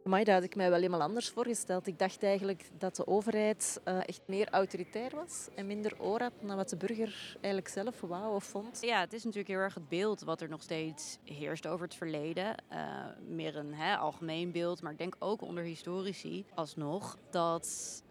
Maar 0.04 0.24
daar 0.24 0.36
had 0.36 0.44
ik 0.44 0.56
mij 0.56 0.70
wel 0.70 0.78
helemaal 0.78 1.02
anders 1.02 1.30
voorgesteld. 1.30 1.88
Ik 1.88 2.00
dacht 2.00 2.24
eigenlijk 2.24 2.70
dat 2.78 2.96
de 2.96 3.08
overheid 3.08 3.82
uh, 3.86 4.08
echt 4.08 4.22
meer 4.28 4.50
autoritair 4.50 5.16
was 5.16 5.48
en 5.56 5.68
minder 5.68 6.02
oor 6.02 6.22
had 6.22 6.42
naar 6.42 6.56
wat 6.56 6.70
de 6.70 6.78
burger 6.78 7.32
eigenlijk 7.34 7.68
zelf 7.68 8.02
wou 8.02 8.36
of 8.36 8.44
vond. 8.44 8.82
Ja, 8.82 9.00
het 9.00 9.14
is 9.14 9.24
natuurlijk 9.24 9.50
heel 9.50 9.60
erg 9.60 9.74
het 9.74 9.90
beeld 9.90 10.22
wat 10.22 10.42
er 10.42 10.50
nog 10.50 10.62
steeds 10.62 11.18
heerst 11.24 11.68
over 11.68 11.86
het 11.86 11.96
verleden. 11.96 12.56
Uh, 12.72 13.06
meer 13.28 13.56
een 13.56 13.74
hè, 13.74 13.98
algemeen 13.98 14.52
beeld, 14.52 14.82
maar 14.82 14.92
ik 14.92 14.98
denk 14.98 15.16
ook 15.20 15.42
onder 15.42 15.64
historici 15.64 16.46
alsnog 16.56 17.18
dat 17.30 18.03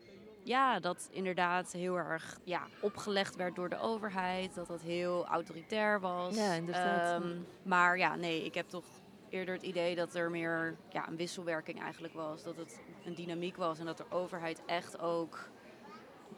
ja, 0.42 0.80
dat 0.80 1.08
inderdaad 1.10 1.72
heel 1.72 1.96
erg 1.96 2.38
ja, 2.44 2.66
opgelegd 2.80 3.36
werd 3.36 3.54
door 3.54 3.68
de 3.68 3.78
overheid. 3.78 4.54
Dat 4.54 4.66
dat 4.66 4.80
heel 4.80 5.26
autoritair 5.26 6.00
was. 6.00 6.36
Ja, 6.36 6.52
inderdaad. 6.52 7.22
Um, 7.22 7.46
maar 7.62 7.98
ja, 7.98 8.16
nee, 8.16 8.44
ik 8.44 8.54
heb 8.54 8.68
toch 8.68 8.84
eerder 9.28 9.54
het 9.54 9.62
idee 9.62 9.94
dat 9.94 10.14
er 10.14 10.30
meer 10.30 10.76
ja, 10.88 11.08
een 11.08 11.16
wisselwerking 11.16 11.80
eigenlijk 11.80 12.14
was. 12.14 12.42
Dat 12.42 12.56
het 12.56 12.80
een 13.04 13.14
dynamiek 13.14 13.56
was 13.56 13.78
en 13.78 13.86
dat 13.86 13.96
de 13.96 14.10
overheid 14.10 14.62
echt 14.66 14.98
ook 14.98 15.50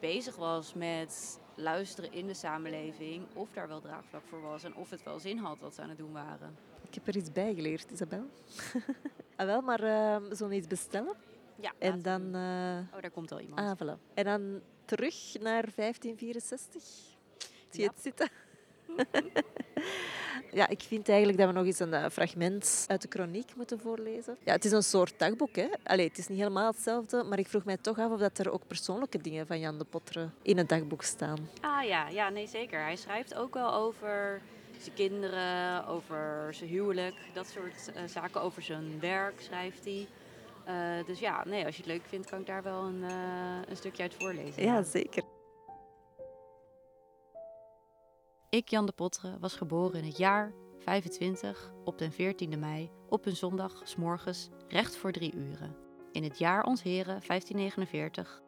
bezig 0.01 0.37
was 0.37 0.75
met 0.75 1.40
luisteren 1.55 2.12
in 2.12 2.27
de 2.27 2.35
samenleving. 2.35 3.27
Of 3.35 3.49
daar 3.53 3.69
wel 3.69 3.81
draagvlak 3.81 4.23
voor 4.27 4.40
was 4.40 4.64
en 4.64 4.75
of 4.75 4.90
het 4.90 5.03
wel 5.03 5.19
zin 5.19 5.38
had 5.38 5.61
wat 5.61 5.75
ze 5.75 5.83
aan 5.83 5.88
het 5.88 5.99
doen 5.99 6.12
waren. 6.12 6.57
Ik 6.87 6.95
heb 6.95 7.07
er 7.07 7.17
iets 7.17 7.33
bij 7.33 7.55
geleerd, 7.55 7.90
Isabel. 7.90 8.25
ah, 9.37 9.47
wel, 9.47 9.61
maar 9.61 9.81
uh, 9.81 10.17
we 10.29 10.35
zullen 10.35 10.57
iets 10.57 10.67
bestellen. 10.67 11.14
Ja, 11.61 11.73
en 11.79 12.03
dan... 12.03 12.23
Uh, 12.23 12.95
oh, 12.95 13.01
daar 13.01 13.11
komt 13.11 13.33
al 13.33 13.40
iemand. 13.40 13.61
Ah, 13.61 13.73
voilà. 13.77 14.14
En 14.14 14.25
dan 14.25 14.61
terug 14.85 15.14
naar 15.40 15.69
1564. 15.75 16.83
Zie 17.71 17.83
je 17.83 17.83
ja. 17.83 17.88
het 17.88 18.01
zitten? 18.03 18.29
ja, 20.61 20.69
ik 20.69 20.83
vind 20.83 21.09
eigenlijk 21.09 21.38
dat 21.38 21.49
we 21.49 21.55
nog 21.55 21.67
eens 21.67 21.79
een 21.79 21.93
uh, 21.93 22.09
fragment 22.09 22.85
uit 22.88 23.03
de 23.03 23.09
chroniek 23.11 23.57
moeten 23.57 23.81
voorlezen. 23.81 24.37
Ja, 24.45 24.53
het 24.53 24.64
is 24.64 24.73
een 24.73 24.83
soort 24.83 25.19
dagboek. 25.19 25.57
Hè? 25.57 25.69
Allee, 25.83 26.09
het 26.09 26.19
is 26.19 26.29
niet 26.29 26.38
helemaal 26.38 26.73
hetzelfde, 26.73 27.23
maar 27.23 27.38
ik 27.38 27.49
vroeg 27.49 27.64
mij 27.64 27.77
toch 27.77 27.99
af 27.99 28.11
of 28.11 28.21
dat 28.21 28.38
er 28.38 28.53
ook 28.53 28.67
persoonlijke 28.67 29.19
dingen 29.19 29.47
van 29.47 29.61
Jan 29.61 29.79
de 29.79 29.85
Potteren 29.85 30.35
in 30.43 30.59
het 30.59 30.69
dagboek 30.69 31.03
staan. 31.03 31.49
Ah 31.61 31.85
ja, 31.85 32.09
ja, 32.09 32.29
nee 32.29 32.47
zeker. 32.47 32.81
Hij 32.81 32.97
schrijft 32.97 33.35
ook 33.35 33.55
wel 33.55 33.75
over 33.75 34.40
zijn 34.79 34.95
kinderen, 34.95 35.87
over 35.87 36.49
zijn 36.51 36.71
huwelijk, 36.71 37.14
dat 37.33 37.47
soort 37.47 37.90
uh, 37.97 38.03
zaken. 38.07 38.40
Over 38.40 38.62
zijn 38.62 39.01
werk 39.01 39.40
schrijft 39.40 39.85
hij. 39.85 40.07
Uh, 40.68 41.05
dus 41.07 41.18
ja, 41.18 41.44
nee, 41.44 41.64
als 41.64 41.77
je 41.77 41.83
het 41.83 41.90
leuk 41.90 42.05
vindt, 42.05 42.31
kan 42.31 42.40
ik 42.40 42.46
daar 42.46 42.62
wel 42.62 42.83
een, 42.83 43.03
uh, 43.03 43.59
een 43.68 43.77
stukje 43.77 44.03
uit 44.03 44.14
voorlezen. 44.14 44.62
Ja, 44.62 44.83
zeker. 44.83 45.22
Ik, 48.48 48.68
Jan 48.68 48.87
de 48.87 48.92
Potteren, 48.92 49.40
was 49.40 49.57
geboren 49.57 49.98
in 49.98 50.05
het 50.05 50.16
jaar 50.16 50.53
25 50.79 51.72
op 51.85 51.98
den 51.98 52.12
14e 52.12 52.59
mei 52.59 52.90
op 53.09 53.27
een 53.27 53.37
zondag, 53.37 53.81
s 53.85 53.96
morgens, 53.96 54.48
recht 54.68 54.96
voor 54.96 55.12
drie 55.12 55.35
uren. 55.35 55.77
In 56.12 56.22
het 56.22 56.38
jaar 56.38 56.64
ons 56.64 56.83
heren 56.83 57.20
1549, 57.27 58.42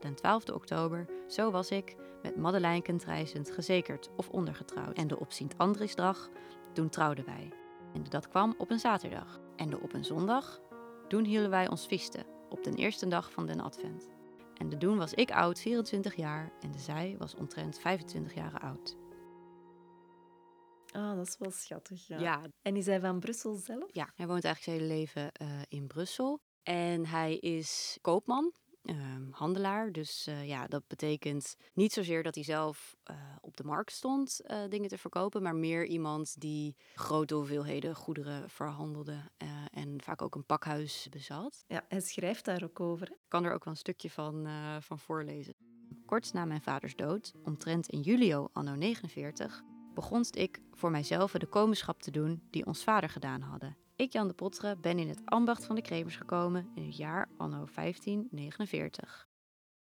den 0.00 0.16
12e 0.16 0.54
oktober, 0.54 1.08
zo 1.28 1.50
was 1.50 1.70
ik, 1.70 1.96
met 2.22 2.36
Madelijnken 2.36 3.00
reizend, 3.04 3.50
gezekerd 3.50 4.10
of 4.16 4.28
ondergetrouwd. 4.28 4.96
En 4.96 5.06
de 5.06 5.18
op 5.18 5.32
Sint-Andriesdag, 5.32 6.30
toen 6.72 6.88
trouwden 6.88 7.24
wij. 7.24 7.52
En 7.94 8.04
dat 8.08 8.28
kwam 8.28 8.54
op 8.58 8.70
een 8.70 8.78
zaterdag. 8.78 9.40
En 9.56 9.70
de 9.70 9.80
op 9.80 9.92
een 9.92 10.04
zondag, 10.04 10.60
toen 11.12 11.24
hielden 11.24 11.50
wij 11.50 11.68
ons 11.68 11.86
visten 11.86 12.26
op 12.48 12.64
de 12.64 12.74
eerste 12.74 13.08
dag 13.08 13.32
van 13.32 13.46
den 13.46 13.60
advent. 13.60 14.08
En 14.56 14.68
de 14.68 14.76
doen 14.76 14.96
was 14.96 15.14
ik 15.14 15.30
oud, 15.30 15.60
24 15.60 16.14
jaar, 16.14 16.52
en 16.60 16.70
de 16.70 16.78
zij 16.78 17.14
was 17.18 17.34
omtrent 17.34 17.78
25 17.78 18.34
jaar 18.34 18.60
oud. 18.60 18.96
Ah, 20.92 21.16
dat 21.16 21.26
is 21.26 21.36
wel 21.38 21.50
schattig, 21.50 22.06
ja. 22.06 22.18
Ja, 22.18 22.42
En 22.62 22.76
is 22.76 22.86
hij 22.86 23.00
van 23.00 23.20
Brussel 23.20 23.54
zelf? 23.54 23.90
ja, 23.92 24.12
hij 24.14 24.26
woont 24.26 24.44
eigenlijk 24.44 24.64
zijn 24.64 24.76
hele 24.76 25.00
leven 25.00 25.32
eh, 25.32 25.62
in 25.68 25.86
Brussel. 25.86 26.40
En 26.62 27.06
hij 27.06 27.36
is 27.36 27.98
koopman, 28.00 28.52
handelaar. 29.30 29.92
Dus 29.92 30.26
eh, 30.26 30.48
ja, 30.48 30.66
dat 30.66 30.86
betekent 30.86 31.56
niet 31.74 31.92
zozeer 31.92 32.22
dat 32.22 32.34
hij 32.34 32.44
zelf 32.44 32.96
eh, 33.02 33.16
op 33.40 33.56
de 33.56 33.64
markt 33.64 33.92
stond 33.92 34.40
eh, 34.40 34.58
dingen 34.68 34.88
te 34.88 34.98
verkopen, 34.98 35.42
maar 35.42 35.56
meer 35.56 35.86
iemand 35.86 36.40
die 36.40 36.76
grote 36.94 37.34
hoeveelheden 37.34 37.94
goederen 37.94 38.50
verhandelde 38.50 39.30
en 39.72 40.02
vaak 40.02 40.22
ook 40.22 40.34
een 40.34 40.46
pakhuis 40.46 41.06
bezat. 41.10 41.64
Ja, 41.66 41.84
hij 41.88 42.00
schrijft 42.00 42.44
daar 42.44 42.62
ook 42.62 42.80
over. 42.80 43.10
Ik 43.10 43.18
kan 43.28 43.44
er 43.44 43.52
ook 43.52 43.64
wel 43.64 43.72
een 43.72 43.78
stukje 43.78 44.10
van, 44.10 44.48
van 44.80 44.98
voorlezen. 44.98 45.54
Kort 46.06 46.32
na 46.32 46.44
mijn 46.44 46.62
vaders 46.62 46.96
dood, 46.96 47.32
omtrent 47.44 47.88
in 47.88 48.00
julio 48.00 48.48
anno 48.52 48.74
49, 48.74 49.62
begon 49.94 50.24
ik 50.30 50.60
voor 50.70 50.90
mijzelf 50.90 51.32
de 51.32 51.46
komenschap 51.46 52.02
te 52.02 52.10
doen 52.10 52.42
die 52.50 52.66
ons 52.66 52.84
vader 52.84 53.08
gedaan 53.08 53.40
hadden. 53.40 53.76
Ik, 54.02 54.12
Jan 54.12 54.28
de 54.28 54.34
Pottere, 54.34 54.76
ben 54.76 54.98
in 54.98 55.08
het 55.08 55.20
ambacht 55.24 55.64
van 55.64 55.74
de 55.74 55.82
kremers 55.82 56.16
gekomen 56.16 56.70
in 56.74 56.84
het 56.84 56.96
jaar 56.96 57.28
anno 57.36 57.66
1549. 57.74 59.28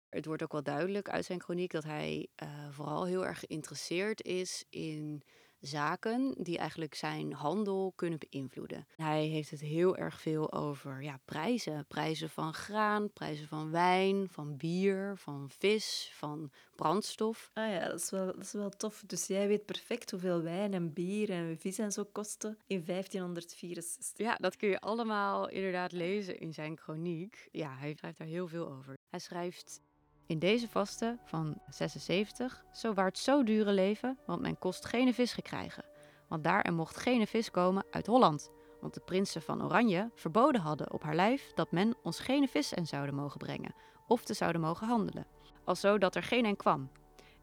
Het 0.09 0.27
wordt 0.27 0.43
ook 0.43 0.53
wel 0.53 0.63
duidelijk 0.63 1.09
uit 1.09 1.25
zijn 1.25 1.39
kroniek 1.39 1.73
dat 1.73 1.85
hij 1.85 2.29
eh, 2.35 2.49
vooral 2.71 3.05
heel 3.05 3.27
erg 3.27 3.39
geïnteresseerd 3.39 4.23
is 4.23 4.65
in 4.71 5.23
zaken 5.61 6.35
die 6.39 6.59
eigenlijk 6.59 6.95
zijn 6.95 7.33
handel 7.33 7.93
kunnen 7.97 8.19
beïnvloeden. 8.31 8.87
Hij 8.97 9.25
heeft 9.25 9.51
het 9.51 9.61
heel 9.61 9.97
erg 9.97 10.21
veel 10.21 10.53
over 10.53 11.03
ja, 11.03 11.21
prijzen. 11.25 11.85
Prijzen 11.89 12.31
van 12.31 12.55
graan, 12.55 13.13
prijzen 13.13 13.49
van 13.49 13.71
wijn, 13.71 14.29
van 14.31 14.57
bier, 14.57 15.17
van 15.17 15.51
vis, 15.51 16.11
van 16.13 16.51
brandstof. 16.77 17.51
Ah 17.55 17.71
ja, 17.71 17.89
dat 17.89 18.01
is, 18.01 18.11
wel, 18.11 18.27
dat 18.27 18.45
is 18.45 18.53
wel 18.53 18.71
tof. 18.71 19.03
Dus 19.07 19.27
jij 19.27 19.49
weet 19.49 19.65
perfect 19.65 20.11
hoeveel 20.11 20.43
wijn 20.43 20.75
en 20.75 20.93
bier 20.93 21.31
en 21.31 21.59
vis 21.59 21.79
en 21.79 21.93
zo 21.93 22.05
kosten 22.05 22.59
in 22.67 22.85
1564. 22.85 24.27
Ja, 24.27 24.35
dat 24.35 24.57
kun 24.57 24.69
je 24.69 24.81
allemaal 24.81 25.49
inderdaad 25.49 25.93
lezen 25.93 26.39
in 26.39 26.55
zijn 26.55 26.75
kroniek. 26.75 27.49
Ja, 27.53 27.77
hij 27.77 27.95
schrijft 27.97 28.19
daar 28.19 28.27
heel 28.27 28.49
veel 28.49 28.69
over. 28.69 28.95
Hij 29.11 29.21
schrijft 29.21 29.81
in 30.27 30.39
deze 30.39 30.69
vaste 30.69 31.19
van 31.25 31.59
76, 31.69 32.65
zo 32.73 32.95
waard 32.95 33.19
zo 33.19 33.43
dure 33.43 33.73
leven, 33.73 34.19
want 34.27 34.41
men 34.41 34.59
kost 34.59 34.85
geen 34.85 35.15
vis 35.15 35.33
gekrijgen. 35.33 35.85
Want 36.29 36.45
daar 36.45 36.63
er 36.63 36.73
mocht 36.73 36.97
geen 36.97 37.27
vis 37.27 37.51
komen 37.51 37.85
uit 37.91 38.07
Holland. 38.07 38.51
Want 38.81 38.95
de 38.95 39.01
prinsen 39.01 39.43
van 39.43 39.65
Oranje 39.65 40.11
verboden 40.15 40.61
hadden 40.61 40.93
op 40.93 41.03
haar 41.03 41.15
lijf 41.15 41.53
dat 41.55 41.73
men 41.73 41.97
ons 42.03 42.19
geen 42.19 42.49
vis 42.49 42.75
en 42.75 42.87
zouden 42.87 43.15
mogen 43.15 43.39
brengen, 43.39 43.75
of 44.07 44.25
te 44.25 44.35
zouden 44.35 44.61
mogen 44.61 44.87
handelen. 44.87 45.27
Alzo 45.65 45.99
dat 45.99 46.15
er 46.15 46.23
geen 46.23 46.45
en 46.45 46.57
kwam. 46.57 46.91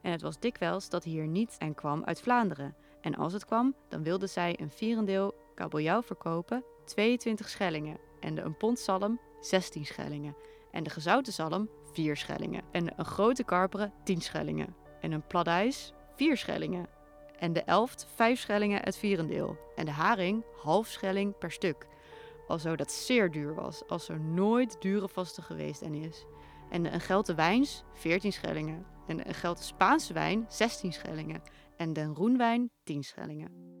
En 0.00 0.12
het 0.12 0.22
was 0.22 0.38
dikwijls 0.38 0.88
dat 0.88 1.04
hier 1.04 1.26
niet 1.26 1.56
en 1.58 1.74
kwam 1.74 2.04
uit 2.04 2.20
Vlaanderen. 2.20 2.76
En 3.00 3.14
als 3.14 3.32
het 3.32 3.44
kwam, 3.44 3.74
dan 3.88 4.02
wilden 4.02 4.28
zij 4.28 4.60
een 4.60 4.70
vierendeel 4.70 5.34
kabeljauw 5.54 6.02
verkopen, 6.02 6.64
22 6.84 7.48
schellingen. 7.48 7.98
En 8.20 8.34
de 8.34 8.42
een 8.42 8.56
pond 8.56 8.78
zalm, 8.78 9.20
16 9.40 9.84
schellingen. 9.86 10.36
En 10.70 10.82
de 10.82 10.90
gezouten 10.90 11.32
zalm, 11.32 11.68
4 11.94 12.16
schellingen. 12.16 12.62
En 12.70 12.92
een 12.96 13.04
grote 13.04 13.44
karperen, 13.44 13.92
10 14.04 14.20
schellingen. 14.20 14.74
En 15.00 15.12
een 15.12 15.26
pladijs, 15.26 15.92
4 16.14 16.36
schellingen. 16.36 16.86
En 17.38 17.52
de 17.52 17.62
elft, 17.62 18.06
5 18.14 18.40
schellingen 18.40 18.80
het 18.82 18.96
vierendeel. 18.96 19.56
En 19.74 19.84
de 19.84 19.90
haring, 19.90 20.44
half 20.62 20.86
schelling 20.86 21.38
per 21.38 21.50
stuk. 21.50 21.86
Alzo 22.48 22.76
dat 22.76 22.92
zeer 22.92 23.30
duur 23.30 23.54
was, 23.54 23.82
als 23.86 24.08
er 24.08 24.20
nooit 24.20 24.76
dure 24.80 25.08
vaste 25.08 25.42
geweest 25.42 25.82
en 25.82 25.94
is. 25.94 26.24
En 26.70 26.94
een 26.94 27.00
gelte 27.00 27.34
wijns, 27.34 27.84
14 27.92 28.32
schellingen. 28.32 28.86
En 29.06 29.28
een 29.28 29.34
gelte 29.34 29.62
Spaanse 29.62 30.12
wijn, 30.12 30.44
16 30.48 30.92
schellingen. 30.92 31.42
En 31.76 31.92
den 31.92 32.14
roenwijn, 32.14 32.70
10 32.84 33.02
schellingen. 33.04 33.72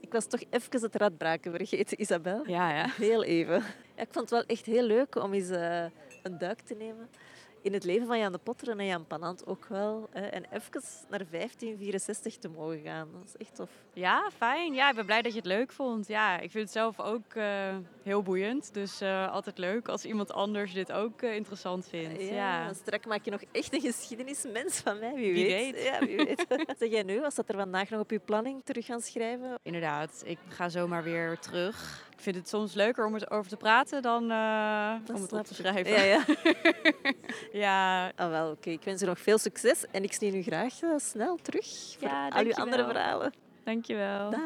Ik 0.00 0.12
was 0.12 0.26
toch 0.26 0.42
even 0.50 0.80
het 0.82 0.94
radbraken 0.94 1.52
vergeten, 1.52 2.00
Isabel. 2.00 2.48
Ja, 2.48 2.70
ja. 2.76 2.86
Heel 2.96 3.24
even. 3.24 3.62
Ja, 3.96 4.02
ik 4.02 4.08
vond 4.10 4.30
het 4.30 4.30
wel 4.30 4.44
echt 4.46 4.66
heel 4.66 4.82
leuk 4.82 5.14
om 5.16 5.32
eens 5.32 5.50
eh, 5.50 5.84
een 6.22 6.38
duik 6.38 6.60
te 6.60 6.74
nemen 6.74 7.08
in 7.64 7.72
het 7.72 7.84
leven 7.84 8.06
van 8.06 8.18
Jan 8.18 8.32
de 8.32 8.38
Potter 8.38 8.78
en 8.78 8.86
Jan 8.86 9.06
Panant 9.06 9.46
ook 9.46 9.66
wel. 9.66 10.08
Hè, 10.10 10.26
en 10.26 10.44
even 10.44 10.82
naar 11.08 11.24
1564 11.30 12.36
te 12.36 12.48
mogen 12.48 12.80
gaan. 12.84 13.08
Dat 13.12 13.22
is 13.26 13.36
echt 13.46 13.54
tof. 13.54 13.70
Ja, 13.92 14.30
fijn. 14.36 14.74
Ja, 14.74 14.88
ik 14.88 14.94
ben 14.96 15.06
blij 15.06 15.22
dat 15.22 15.32
je 15.32 15.38
het 15.38 15.46
leuk 15.46 15.72
vond. 15.72 16.06
Ja, 16.06 16.34
ik 16.34 16.50
vind 16.50 16.64
het 16.64 16.72
zelf 16.72 17.00
ook 17.00 17.34
eh, 17.34 17.76
heel 18.02 18.22
boeiend. 18.22 18.74
Dus 18.74 19.00
eh, 19.00 19.32
altijd 19.32 19.58
leuk 19.58 19.88
als 19.88 20.04
iemand 20.04 20.32
anders 20.32 20.72
dit 20.72 20.92
ook 20.92 21.22
interessant 21.22 21.88
vindt. 21.88 22.22
Ja, 22.22 22.72
Straks 22.72 23.06
maak 23.06 23.24
je 23.24 23.30
nog 23.30 23.42
echt 23.52 23.74
een 23.74 23.80
geschiedenismens 23.80 24.78
van 24.78 24.98
mij, 24.98 25.14
wie, 25.14 25.32
Wie 25.32 25.46
weet. 25.46 25.74
weet. 25.74 25.84
Ja, 25.84 25.98
wie 26.06 26.16
weet. 26.16 26.46
zeg 26.78 26.90
jij 26.90 27.02
nu, 27.02 27.20
was 27.20 27.34
dat 27.34 27.48
er 27.48 27.56
vandaag 27.56 27.90
nog 27.90 28.00
op 28.00 28.10
je 28.10 28.18
planning 28.18 28.64
terug 28.64 28.86
gaan 28.86 29.00
schrijven? 29.00 29.58
inderdaad. 29.62 30.22
Ik 30.26 30.38
ga 30.48 30.68
zomaar 30.68 31.02
weer 31.02 31.38
terug. 31.38 32.08
Ik 32.16 32.20
vind 32.22 32.36
het 32.36 32.48
soms 32.48 32.74
leuker 32.74 33.06
om 33.06 33.14
erover 33.16 33.50
te 33.50 33.56
praten 33.56 34.02
dan 34.02 34.30
eh, 34.30 34.94
om 35.14 35.22
het 35.22 35.32
op 35.32 35.44
te 35.46 35.54
schrijven. 35.54 35.92
Ja, 35.92 36.02
ja. 36.02 36.24
ja, 37.64 38.12
Ah, 38.16 38.28
wel, 38.30 38.50
oké. 38.50 38.70
Ik 38.70 38.82
wens 38.84 39.02
u 39.02 39.06
nog 39.06 39.18
veel 39.20 39.38
succes 39.38 39.84
en 39.90 40.02
ik 40.02 40.12
zie 40.12 40.36
u 40.36 40.42
graag 40.42 40.80
eh, 40.82 40.90
snel 40.96 41.36
terug 41.42 41.66
voor 41.98 42.08
Ja, 42.08 42.28
al 42.28 42.44
uw 42.44 42.52
andere 42.54 42.84
verhalen. 42.84 43.32
dankjewel. 43.64 44.30
Dag. 44.30 44.40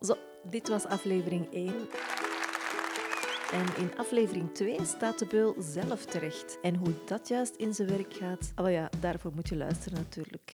Zo, 0.00 0.14
dit 0.42 0.68
was 0.68 0.84
aflevering 0.86 1.52
1. 1.52 1.74
En 3.52 3.66
in 3.76 3.90
aflevering 3.96 4.54
2 4.54 4.78
staat 4.84 5.18
de 5.18 5.26
beul 5.26 5.54
zelf 5.58 6.04
terecht. 6.04 6.58
En 6.62 6.74
hoe 6.74 6.94
dat 7.06 7.28
juist 7.28 7.54
in 7.56 7.74
zijn 7.74 7.88
werk 7.88 8.14
gaat, 8.14 8.52
oh 8.56 8.70
ja, 8.70 8.88
daarvoor 9.00 9.32
moet 9.34 9.48
je 9.48 9.56
luisteren 9.56 9.98
natuurlijk. 9.98 10.52